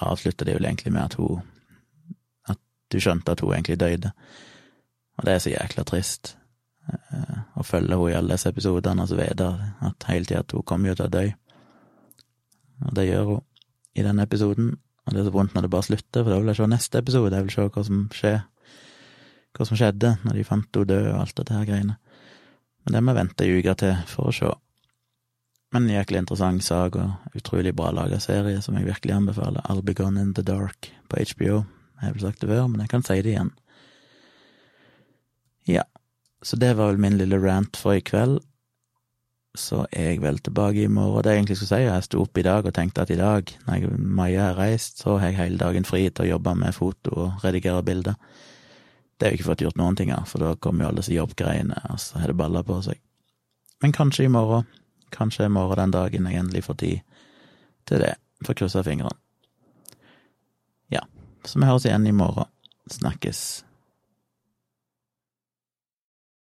avslutter 0.00 0.46
det 0.46 0.54
jo 0.54 0.64
egentlig 0.64 0.92
med 0.92 1.04
at 1.04 1.14
hun 1.14 1.42
At 2.48 2.58
du 2.92 3.00
skjønte 3.00 3.32
at 3.32 3.40
hun 3.40 3.52
egentlig 3.52 3.80
døde. 3.80 4.10
Og 5.18 5.24
det 5.26 5.32
er 5.34 5.38
så 5.38 5.50
jækla 5.50 5.84
trist. 5.84 6.36
Uh, 6.88 7.40
å 7.60 7.62
følge 7.62 7.92
henne 7.92 8.10
i 8.10 8.16
alle 8.16 8.32
disse 8.32 8.48
episodene 8.48 9.02
og 9.02 9.08
så 9.08 9.18
videre, 9.18 9.74
at 9.84 10.06
hele 10.08 10.24
tida 10.24 10.40
at 10.40 10.52
hun 10.52 10.62
kommer 10.62 10.88
jo 10.88 10.94
til 10.94 11.08
å 11.08 11.12
dø. 11.12 11.26
Og 12.84 12.94
det 12.96 13.08
gjør 13.08 13.32
hun 13.32 13.42
i 13.98 14.04
denne 14.06 14.24
episoden. 14.26 14.76
Og 15.06 15.14
det 15.14 15.22
er 15.22 15.28
så 15.30 15.34
vondt 15.34 15.54
når 15.56 15.64
det 15.64 15.72
bare 15.72 15.86
slutter, 15.86 16.22
for 16.22 16.30
da 16.30 16.38
vil 16.38 16.52
jeg 16.52 16.60
se 16.60 16.68
neste 16.68 17.00
episode, 17.00 17.34
jeg 17.34 17.46
vil 17.46 17.54
se 17.54 17.66
hva 17.72 17.84
som 17.86 18.00
skjer, 18.12 18.40
hva 19.56 19.66
som 19.66 19.78
skjedde 19.80 20.14
når 20.26 20.36
de 20.36 20.46
fant 20.46 20.68
henne 20.68 20.90
død 20.92 21.10
og 21.14 21.20
alt 21.22 21.36
dette 21.40 21.56
her 21.56 21.68
greiene. 21.68 21.96
Men 22.84 22.94
det 22.94 23.02
må 23.02 23.12
jeg 23.12 23.20
vente 23.22 23.46
ei 23.46 23.56
uke 23.56 23.74
til 23.80 24.02
for 24.10 24.30
å 24.30 24.34
se. 24.36 24.50
Men 25.72 25.84
en 25.84 25.96
jæklig 25.98 26.22
interessant 26.22 26.64
sak 26.64 26.96
og 26.96 27.36
utrolig 27.36 27.74
bra 27.76 27.90
laga 27.92 28.20
serie 28.24 28.60
som 28.64 28.76
jeg 28.78 28.88
virkelig 28.88 29.16
anbefaler. 29.16 29.64
I'll 29.68 29.84
Be 29.84 29.96
Gone 29.96 30.20
In 30.20 30.34
The 30.36 30.44
Dark 30.46 30.88
på 31.08 31.20
HBO. 31.32 31.64
Jeg 31.98 32.04
har 32.06 32.14
vel 32.14 32.24
sagt 32.24 32.40
det 32.40 32.48
før, 32.48 32.68
men 32.70 32.80
jeg 32.84 32.92
kan 32.92 33.04
si 33.04 33.18
det 33.24 33.34
igjen. 33.34 33.50
Ja, 35.68 35.84
så 36.40 36.56
det 36.56 36.76
var 36.78 36.92
vel 36.92 37.02
min 37.02 37.18
lille 37.20 37.40
rant 37.42 37.76
for 37.76 37.98
i 37.98 38.04
kveld. 38.04 38.38
Så 39.58 39.82
er 39.90 40.12
jeg 40.12 40.22
vel 40.22 40.38
tilbake 40.38 40.84
i 40.84 40.90
morgen. 40.90 41.24
Det 41.24 41.32
jeg 41.32 41.42
egentlig 41.42 41.56
skulle 41.58 41.72
si, 41.72 41.86
jeg 41.86 42.06
sto 42.06 42.22
opp 42.22 42.38
i 42.38 42.44
dag 42.46 42.66
og 42.68 42.74
tenkte 42.76 43.02
at 43.02 43.10
i 43.10 43.18
dag, 43.18 43.50
når 43.66 43.96
Maja 43.98 44.44
har 44.50 44.60
reist, 44.60 45.02
så 45.02 45.16
har 45.18 45.32
jeg 45.32 45.40
hele 45.40 45.58
dagen 45.60 45.88
fri 45.88 46.04
til 46.08 46.26
å 46.26 46.30
jobbe 46.36 46.54
med 46.60 46.76
foto 46.76 47.14
og 47.24 47.44
redigere 47.44 47.82
bilder. 47.82 48.16
Det 49.18 49.26
har 49.26 49.34
jeg 49.34 49.40
ikke 49.40 49.48
fått 49.50 49.64
gjort 49.66 49.80
noen 49.80 49.98
ting 49.98 50.12
av, 50.14 50.28
for 50.30 50.44
da 50.44 50.54
kommer 50.62 50.84
jo 50.84 50.92
alle 50.92 51.02
disse 51.02 51.16
jobbgreiene, 51.16 51.80
og 51.90 51.98
så 51.98 52.22
har 52.22 52.30
det 52.30 52.38
balla 52.38 52.62
på 52.62 52.78
seg. 52.86 53.00
Men 53.82 53.94
kanskje 53.94 54.28
i 54.28 54.32
morgen. 54.32 54.66
Kanskje 55.10 55.48
i 55.48 55.52
morgen 55.52 55.80
den 55.80 55.94
dagen 55.94 56.28
jeg 56.28 56.38
endelig 56.38 56.64
får 56.68 56.78
tid 56.82 57.00
til 57.88 58.04
det. 58.04 58.14
Får 58.46 58.58
krysse 58.60 58.84
fingrene. 58.86 59.16
Ja, 60.94 61.02
så 61.44 61.58
vi 61.58 61.66
høres 61.66 61.86
igjen 61.88 62.06
i 62.06 62.14
morgen. 62.14 62.46
Snakkes. 62.88 63.64